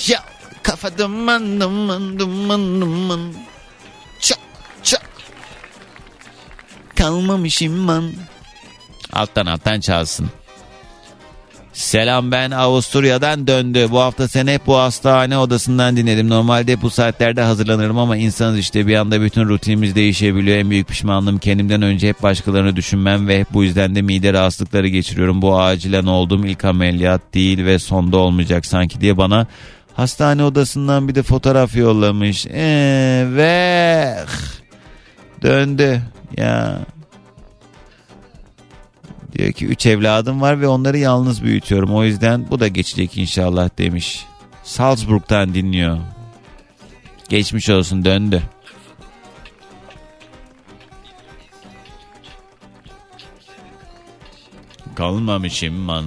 [0.09, 0.22] Ya
[0.62, 3.34] kafa duman duman duman duman.
[7.05, 8.02] Kalmamışım ben.
[9.12, 10.28] Alttan alttan çalsın.
[11.72, 13.88] Selam ben Avusturya'dan döndü.
[13.90, 16.28] Bu hafta seni hep bu hastane odasından dinledim.
[16.28, 20.57] Normalde bu saatlerde hazırlanırım ama insanız işte bir anda bütün rutinimiz değişebiliyor.
[20.57, 25.42] En büyük pişmanlığım kendimden önce hep başkalarını düşünmem ve bu yüzden de mide rahatsızlıkları geçiriyorum.
[25.42, 29.46] Bu acilen oldum ilk ameliyat değil ve sonda olmayacak sanki diye bana
[29.94, 32.46] hastane odasından bir de fotoğraf yollamış.
[32.46, 34.28] Evet.
[35.42, 36.02] Döndü
[36.36, 36.78] ya.
[39.39, 41.95] Diyor ki üç evladım var ve onları yalnız büyütüyorum.
[41.95, 44.24] O yüzden bu da geçecek inşallah demiş.
[44.64, 45.99] Salzburg'dan dinliyor.
[47.28, 48.43] Geçmiş olsun döndü.
[54.95, 56.05] Kalmamışım man.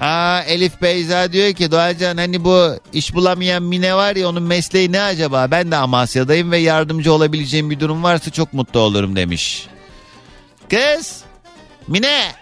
[0.00, 4.92] Aa Elif Beyza diyor ki Doğacan hani bu iş bulamayan Mine var ya onun mesleği
[4.92, 5.50] ne acaba?
[5.50, 9.66] Ben de Amasya'dayım ve yardımcı olabileceğim bir durum varsa çok mutlu olurum demiş.
[10.72, 11.22] Kız
[11.88, 12.32] Mine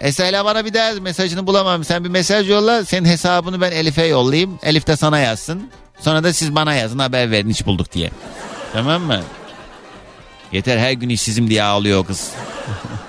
[0.00, 1.84] Esra'yla bana bir daha mesajını bulamam.
[1.84, 2.84] Sen bir mesaj yolla.
[2.84, 4.58] Senin hesabını ben Elif'e yollayayım.
[4.62, 5.70] Elif de sana yazsın.
[6.00, 8.10] Sonra da siz bana yazın haber verin iş bulduk diye.
[8.72, 9.20] Tamam mı?
[10.52, 12.30] Yeter her gün işsizim diye ağlıyor kız.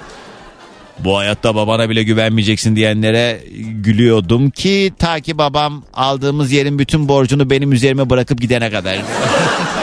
[0.99, 7.49] Bu hayatta babana bile güvenmeyeceksin diyenlere gülüyordum ki ta ki babam aldığımız yerin bütün borcunu
[7.49, 8.97] benim üzerime bırakıp gidene kadar.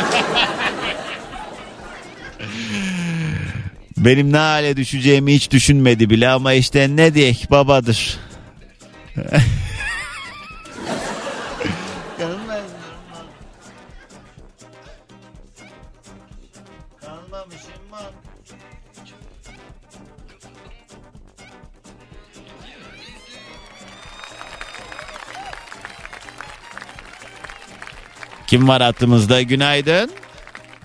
[3.97, 8.19] Benim ne hale düşeceğimi hiç düşünmedi bile ama işte ne diyek babadır.
[28.47, 29.43] Kim var hattımızda?
[29.43, 30.11] Günaydın.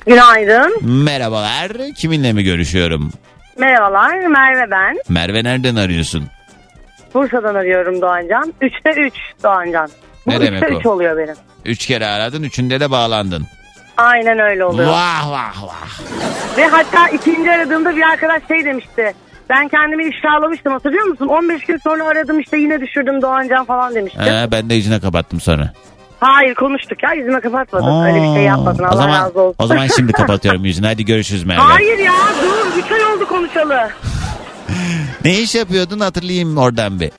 [0.05, 0.73] Günaydın.
[1.03, 1.71] Merhabalar.
[1.97, 3.11] Kiminle mi görüşüyorum?
[3.57, 4.97] Merhabalar Merve ben.
[5.09, 6.23] Merve nereden arıyorsun?
[7.13, 8.53] Bursa'dan arıyorum Doğancan.
[8.61, 9.89] Üçte üç Doğancan.
[10.25, 10.79] Bu Ne üçte demek o?
[10.79, 11.35] üç oluyor benim.
[11.65, 13.45] Üç kere aradın üçünde de bağlandın.
[13.97, 14.89] Aynen öyle oluyor.
[14.89, 15.99] Vah vah vah.
[16.57, 19.13] Ve hatta ikinci aradığımda bir arkadaş şey demişti.
[19.49, 21.27] Ben kendimi ifşalamıştım hatırlıyor musun?
[21.27, 24.19] 15 gün sonra aradım işte yine düşürdüm Doğancan falan demişti.
[24.25, 25.73] Ee, ben de yüzüne kapattım sonra.
[26.21, 28.01] Hayır konuştuk ya yüzüme kapatmadın.
[28.03, 29.55] Öyle bir şey yapmadın o Allah zaman, razı olsun.
[29.59, 30.87] O zaman şimdi kapatıyorum yüzünü.
[30.87, 31.59] Hadi görüşürüz Merve.
[31.61, 32.13] Hayır ya
[32.43, 33.89] dur 3 ay oldu konuşalı.
[35.25, 37.11] Ne iş yapıyordun hatırlayayım oradan bir.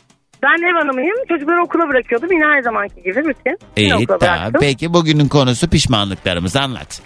[0.43, 1.17] Ben ev hanımıyım.
[1.29, 2.33] Çocukları okula bırakıyordum.
[2.33, 3.59] Yine her zamanki gibi rutin.
[3.77, 4.53] İyi tamam.
[4.61, 7.03] Peki bugünün konusu pişmanlıklarımızı anlat.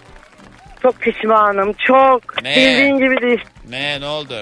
[0.82, 1.72] Çok pişmanım.
[1.72, 2.42] Çok.
[2.42, 2.50] Ne?
[2.56, 3.40] Bildiğin gibi değil.
[3.70, 4.34] Ne ne oldu?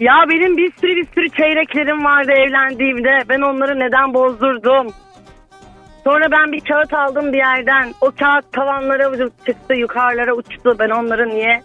[0.00, 3.18] Ya benim bir sürü bir sürü çeyreklerim vardı evlendiğimde.
[3.28, 4.92] Ben onları neden bozdurdum?
[6.04, 7.94] Sonra ben bir kağıt aldım bir yerden.
[8.00, 10.76] O kağıt tavanlara çıktı, yukarılara uçtu.
[10.78, 11.62] Ben onları niye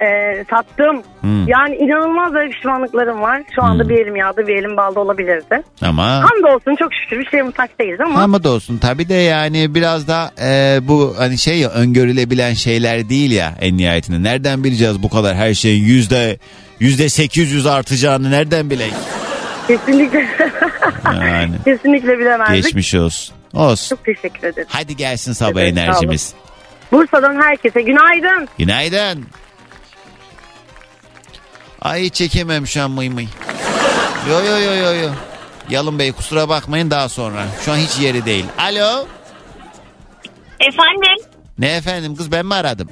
[0.00, 1.02] e, sattım?
[1.20, 1.48] Hmm.
[1.48, 3.42] Yani inanılmaz böyle pişmanlıklarım var.
[3.54, 5.62] Şu anda bir elim yağda bir elim balda olabilirdi.
[5.82, 8.22] Ama Hamdolsun çok şükür bir şeye muhtaç değiliz ama.
[8.22, 13.08] ama da olsun tabii de yani biraz da e, bu hani şey ya öngörülebilen şeyler
[13.08, 14.22] değil ya en nihayetinde.
[14.22, 16.38] Nereden bileceğiz bu kadar her şeyin yüzde
[16.80, 18.94] yüzde 800 artacağını nereden bileyim?
[19.68, 20.26] Kesinlikle.
[21.04, 22.64] Yani Kesinlikle bilemezdik.
[22.64, 23.39] geçmiş olsun.
[23.54, 23.96] Olsun.
[23.96, 24.68] Çok teşekkür ederim.
[24.70, 25.88] Hadi gelsin sabah Evet, sağ olun.
[25.90, 26.34] enerjimiz.
[26.92, 28.48] Bursa'dan herkese günaydın.
[28.58, 29.26] Günaydın.
[31.82, 33.26] Ay çekemem şu an mıy mıy.
[34.30, 35.10] Yo yo yo yo yo.
[35.70, 37.44] Yalın Bey kusura bakmayın daha sonra.
[37.64, 38.44] Şu an hiç yeri değil.
[38.58, 39.06] Alo.
[40.60, 41.26] Efendim?
[41.58, 42.88] Ne efendim kız ben mi aradım?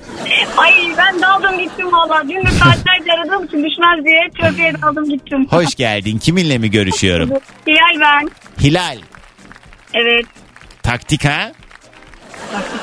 [0.57, 2.23] Ay ben daldım gittim valla.
[2.29, 5.47] Dün de saatlerce aradığım için düşmez diye trafiğe daldım gittim.
[5.51, 6.19] Hoş geldin.
[6.19, 7.31] Kiminle mi görüşüyorum?
[7.67, 8.31] Hilal ben.
[8.61, 8.99] Hilal.
[9.95, 10.27] Evet.
[10.89, 11.53] Taktik ha?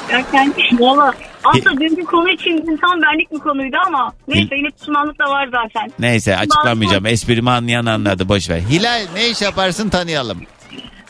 [0.10, 1.14] Derken valla.
[1.44, 5.92] Aslında dünkü konu için insan benlik bir konuydu ama neyse yine pişmanlık da var zaten.
[6.00, 7.06] Neyse açıklamayacağım.
[7.06, 8.30] Esprimi anlayan anladı.
[8.30, 8.60] Boş ver.
[8.60, 10.42] Hilal ne iş yaparsın tanıyalım.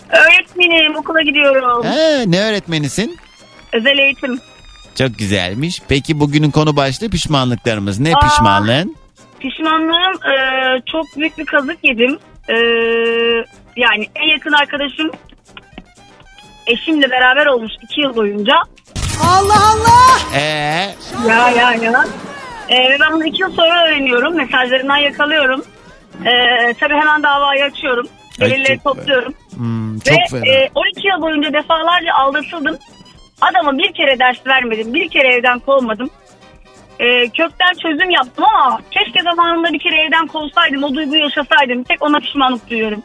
[0.09, 1.85] Öğretmenim okula gidiyorum.
[1.85, 3.17] He, ne öğretmenisin?
[3.73, 4.39] Özel eğitim.
[4.97, 5.81] Çok güzelmiş.
[5.87, 7.99] Peki bugünün konu başlığı pişmanlıklarımız.
[7.99, 8.19] Ne Aa.
[8.19, 8.95] pişmanlığın?
[9.39, 10.35] Pişmanlığım e,
[10.91, 12.19] çok büyük bir kazık yedim.
[12.49, 12.55] E,
[13.77, 15.11] yani en yakın arkadaşım
[16.67, 18.53] eşimle beraber olmuş iki yıl boyunca.
[19.23, 20.39] Allah Allah.
[20.39, 20.39] Ee,
[21.29, 22.05] Ya ya ya.
[22.69, 24.35] Ee, ben bunu iki yıl sonra öğreniyorum.
[24.35, 25.63] Mesajlarından yakalıyorum.
[26.25, 28.07] Ee, tabii hemen davayı açıyorum.
[28.41, 29.33] Ay, Delilleri çok- topluyorum.
[29.55, 30.45] hmm, çok Ve fena.
[30.55, 32.77] e, 12 yıl boyunca defalarca aldatıldım.
[33.41, 34.93] Adama bir kere ders vermedim.
[34.93, 36.09] Bir kere evden kovmadım.
[36.99, 40.83] Ee, kökten çözüm yaptım ama keşke zamanında bir kere evden kovsaydım.
[40.83, 41.83] O duyguyu yaşasaydım.
[41.83, 43.03] Tek ona pişmanlık duyuyorum.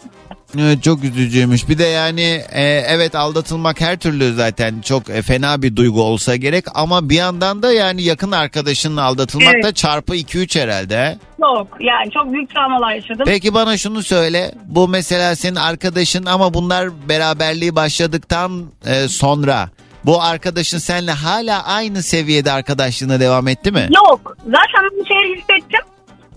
[0.59, 1.69] Evet, çok üzücüymüş.
[1.69, 6.37] Bir de yani e, evet aldatılmak her türlü zaten çok e, fena bir duygu olsa
[6.37, 9.65] gerek ama bir yandan da yani yakın arkadaşınla aldatılmak Evet.
[9.65, 10.97] da çarpı 2-3 herhalde.
[10.99, 11.19] he?
[11.41, 13.25] Çok yani çok büyük travmalar yaşadım.
[13.27, 14.53] Peki bana şunu söyle.
[14.67, 19.69] Bu mesela senin arkadaşın ama bunlar beraberliği başladıktan e, sonra
[20.05, 23.89] bu arkadaşın seninle hala aynı seviyede arkadaşlığına devam etti mi?
[23.97, 24.37] Yok.
[24.45, 25.81] Zaten bir şeyler hissettim.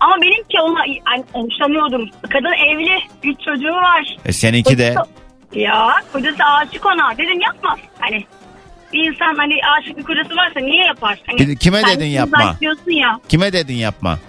[0.03, 2.09] Ama benimki ona yani hoşlanıyordum.
[2.29, 2.99] Kadın evli.
[3.23, 4.17] Üç çocuğu var.
[4.25, 4.95] E, seninki de.
[5.53, 7.17] Ya kocası aşık ona.
[7.17, 7.77] Dedim yapma.
[7.99, 8.25] Hani
[8.93, 11.19] bir insan hani aşık bir kocası varsa niye yapar?
[11.27, 12.55] Hani, kime dedin yapma?
[12.87, 13.19] ya.
[13.29, 14.19] Kime dedin yapma?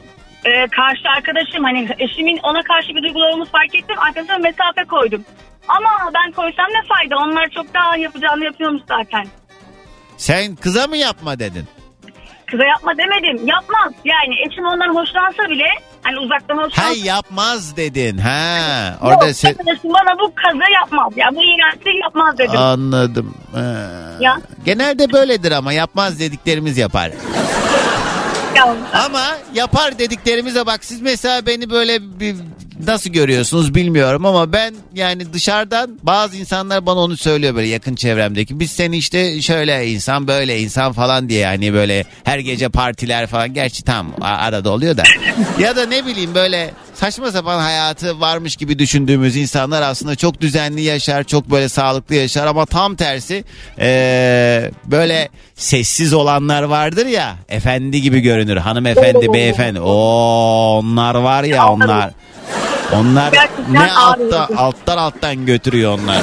[0.45, 3.97] e, karşı arkadaşım hani eşimin ona karşı bir duygularımı fark ettim.
[3.99, 5.25] Arkadaşıma mesafe koydum.
[5.69, 7.17] Ama ben koysam ne fayda?
[7.17, 9.27] Onlar çok daha yapacağını yapıyormuş zaten.
[10.17, 11.65] Sen kıza mı yapma dedin?
[12.55, 13.47] Kıza yapma demedim.
[13.47, 13.93] Yapmaz.
[14.05, 15.65] Yani eşim ondan hoşlansa bile
[16.03, 16.83] hani uzaktan hoşlansa.
[16.89, 18.19] Hay yapmaz dedin.
[18.19, 18.59] Ha.
[19.03, 21.13] Orada Yok, se- arkadaşım bana bu kazı yapmaz.
[21.17, 22.57] Ya bu iğrençliği yapmaz dedim.
[22.59, 23.35] Anladım.
[23.55, 23.91] Ha.
[24.21, 24.39] Ya.
[24.65, 27.11] Genelde böyledir ama yapmaz dediklerimiz yapar.
[28.93, 32.37] Ama yapar dediklerimize bak siz mesela beni böyle bir
[32.87, 38.61] nasıl görüyorsunuz bilmiyorum ama ben yani dışarıdan bazı insanlar bana onu söylüyor böyle yakın çevremdeki.
[38.61, 43.55] Biz seni işte şöyle insan böyle insan falan diye yani böyle her gece partiler falan
[43.55, 45.03] gerçi tam arada oluyor da.
[45.59, 50.83] ya da ne bileyim böyle saçma sapan hayatı varmış gibi düşündüğümüz insanlar aslında çok düzenli
[50.83, 53.45] yaşar, çok böyle sağlıklı yaşar ama tam tersi
[53.79, 59.93] eee, böyle sessiz olanlar vardır ya efendi gibi görünür hanımefendi beyefendi o
[60.79, 62.11] onlar var ya onlar
[62.93, 64.55] onlar Gerçekten ne altta ağrıyordu.
[64.57, 66.23] alttan alttan götürüyor onlar.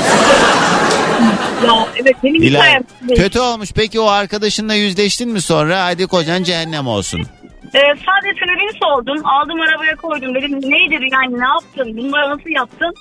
[1.63, 3.15] ya evet benim.
[3.15, 7.27] Kötü olmuş peki o arkadaşınla yüzleştin mi sonra hadi kocan cehennem olsun.
[7.73, 9.25] Ee, sadece sebebini sordum.
[9.25, 10.35] Aldım arabaya koydum.
[10.35, 11.97] Dedim nedir yani ne yaptın?
[11.97, 12.93] Bunları nasıl yaptın?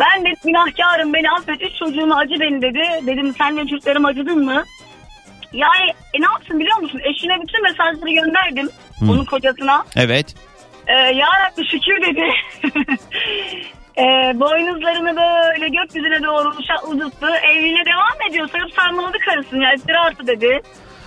[0.00, 1.62] Ben de günahkarım beni affet.
[1.62, 3.06] Üç çocuğuma acı beni dedi.
[3.06, 4.64] Dedim sen benim çocuklarıma acıdın mı?
[5.52, 7.00] Yani e, ne yapsın biliyor musun?
[7.04, 8.68] Eşine bütün mesajları gönderdim.
[8.98, 9.04] Hı.
[9.12, 9.84] Onun kocasına.
[9.96, 10.34] Evet.
[10.86, 12.24] Ee, ya Rabbi şükür dedi.
[13.98, 14.02] e,
[14.40, 17.26] boynuzlarını böyle gökyüzüne doğru uşa- uzattı.
[17.50, 18.48] Evine devam ediyor.
[18.48, 19.62] Sarıp sarmaladı karısını.
[19.64, 20.60] Ya iftira attı dedi.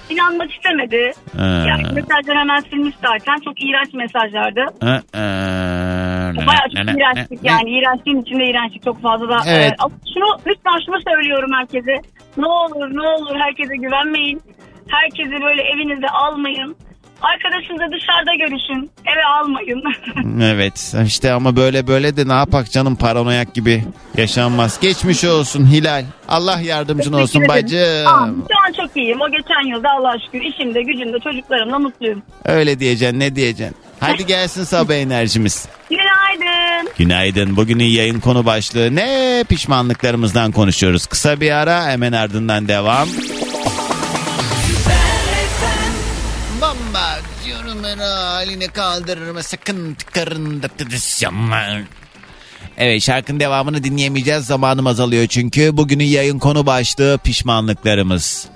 [0.10, 1.12] İnanmak istemedi.
[1.38, 1.66] Ha.
[1.68, 3.36] Yani mesajları hemen silmiş zaten.
[3.46, 4.62] Çok iğrenç mesajlardı.
[4.62, 7.70] Hı, hı, Bayağı ne, çok ne, iğrençlik ne, yani.
[7.70, 9.40] İğrençliğin içinde iğrençlik çok fazla da.
[9.48, 9.72] Evet.
[9.72, 12.02] Ee, ama şunu, lütfen şunu söylüyorum herkese.
[12.38, 14.42] Ne olur ne olur herkese güvenmeyin.
[14.90, 16.76] Herkesi böyle evinizde almayın.
[17.22, 18.92] Arkadaşınızla dışarıda görüşün.
[19.06, 19.84] Eve almayın.
[20.44, 23.84] Evet işte ama böyle böyle de ne yapak canım paranoyak gibi
[24.18, 24.80] yaşanmaz.
[24.82, 26.06] Geçmiş olsun Hilal.
[26.28, 27.54] Allah yardımcın olsun Teşekkür.
[27.54, 28.46] Aa, bacım.
[28.52, 29.22] Şu an çok iyiyim.
[29.22, 32.22] O geçen yılda Allah'a şükür işimde, gücümde, çocuklarımla mutluyum.
[32.46, 33.76] Öyle diyeceksin ne diyeceksin.
[34.00, 35.68] Hadi gelsin sabah enerjimiz.
[35.90, 36.90] Günaydın.
[36.98, 37.56] Günaydın.
[37.58, 39.44] Bugünün yayın konu başlığı ne?
[39.50, 41.06] Pişmanlıklarımızdan konuşuyoruz.
[41.06, 43.08] Kısa bir ara hemen ardından devam.
[46.62, 50.68] Bomba diyorum her haline kaldırırma sakın tıkarında
[52.78, 54.46] Evet şarkının devamını dinleyemeyeceğiz.
[54.46, 55.78] Zamanım azalıyor çünkü.
[55.78, 58.48] Bugünün yayın konu başlığı pişmanlıklarımız.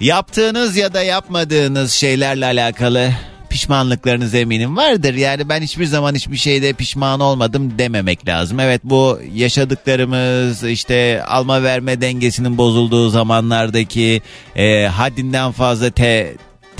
[0.00, 3.10] Yaptığınız ya da yapmadığınız şeylerle alakalı
[3.54, 5.14] pişmanlıklarınız eminim vardır.
[5.14, 8.60] Yani ben hiçbir zaman hiçbir şeyde pişman olmadım dememek lazım.
[8.60, 14.22] Evet bu yaşadıklarımız işte alma verme dengesinin bozulduğu zamanlardaki
[14.56, 16.34] e, haddinden fazla te,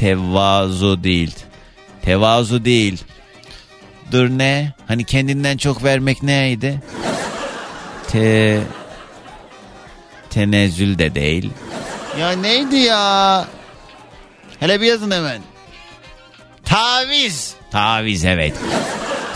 [0.05, 1.35] tevazu değil.
[2.03, 3.05] Tevazu değil.
[4.13, 4.73] Dur ne?
[4.89, 6.81] Hani kendinden çok vermek neydi?
[8.09, 8.61] Te
[10.31, 11.51] tenezzül de değil.
[12.21, 13.45] Ya neydi ya?
[14.61, 15.43] Hele bir yazın hemen.
[16.65, 17.55] Taviz.
[17.71, 18.55] Taviz evet.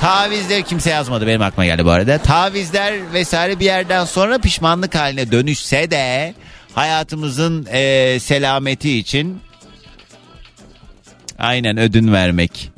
[0.01, 2.19] Tavizler kimse yazmadı benim aklıma geldi bu arada.
[2.19, 6.35] Tavizler vesaire bir yerden sonra pişmanlık haline dönüşse de
[6.75, 9.41] hayatımızın eee, selameti için
[11.39, 12.71] aynen ödün vermek.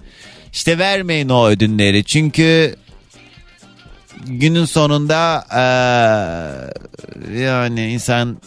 [0.52, 2.76] İşte vermeyin o ödünleri çünkü
[4.26, 8.38] günün sonunda eee, yani insan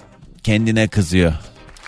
[0.44, 1.34] kendine kızıyor.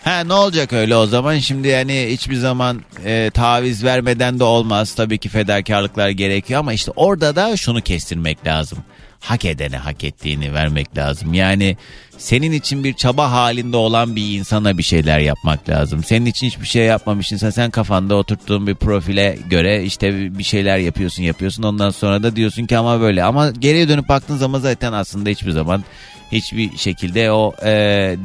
[0.03, 4.95] Ha ne olacak öyle o zaman şimdi yani hiçbir zaman e, taviz vermeden de olmaz
[4.95, 8.77] tabii ki fedakarlıklar gerekiyor ama işte orada da şunu kestirmek lazım.
[9.19, 11.33] Hak edene hak ettiğini vermek lazım.
[11.33, 11.77] Yani
[12.17, 16.03] senin için bir çaba halinde olan bir insana bir şeyler yapmak lazım.
[16.03, 20.77] Senin için hiçbir şey yapmamış insan sen kafanda oturttuğun bir profile göre işte bir şeyler
[20.77, 24.93] yapıyorsun yapıyorsun ondan sonra da diyorsun ki ama böyle ama geriye dönüp baktığın zaman zaten
[24.93, 25.83] aslında hiçbir zaman
[26.31, 27.71] hiçbir şekilde o e,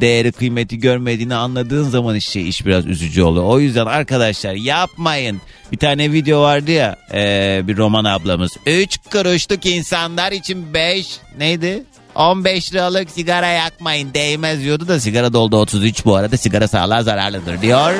[0.00, 3.44] değeri kıymeti görmediğini anladığın zaman işte iş biraz üzücü oluyor.
[3.44, 5.40] O yüzden arkadaşlar yapmayın.
[5.72, 8.56] Bir tane video vardı ya e, bir roman ablamız.
[8.66, 11.06] 3 kuruşluk insanlar için 5
[11.38, 11.84] neydi?
[12.14, 17.62] 15 liralık sigara yakmayın değmez diyordu da sigara doldu 33 bu arada sigara sağlığa zararlıdır
[17.62, 17.94] diyor.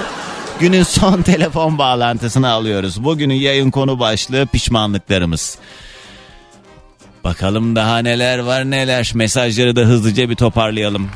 [0.61, 3.05] Günün son telefon bağlantısını alıyoruz.
[3.05, 5.59] Bugünün yayın konu başlığı pişmanlıklarımız.
[7.25, 9.13] Bakalım daha neler var neler.
[9.15, 11.11] Mesajları da hızlıca bir toparlayalım.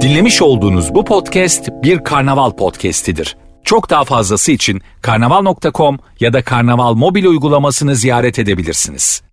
[0.00, 3.36] Dinlemiş olduğunuz bu podcast bir karnaval podcastidir.
[3.64, 9.27] Çok daha fazlası için karnaval.com ya da karnaval mobil uygulamasını ziyaret edebilirsiniz.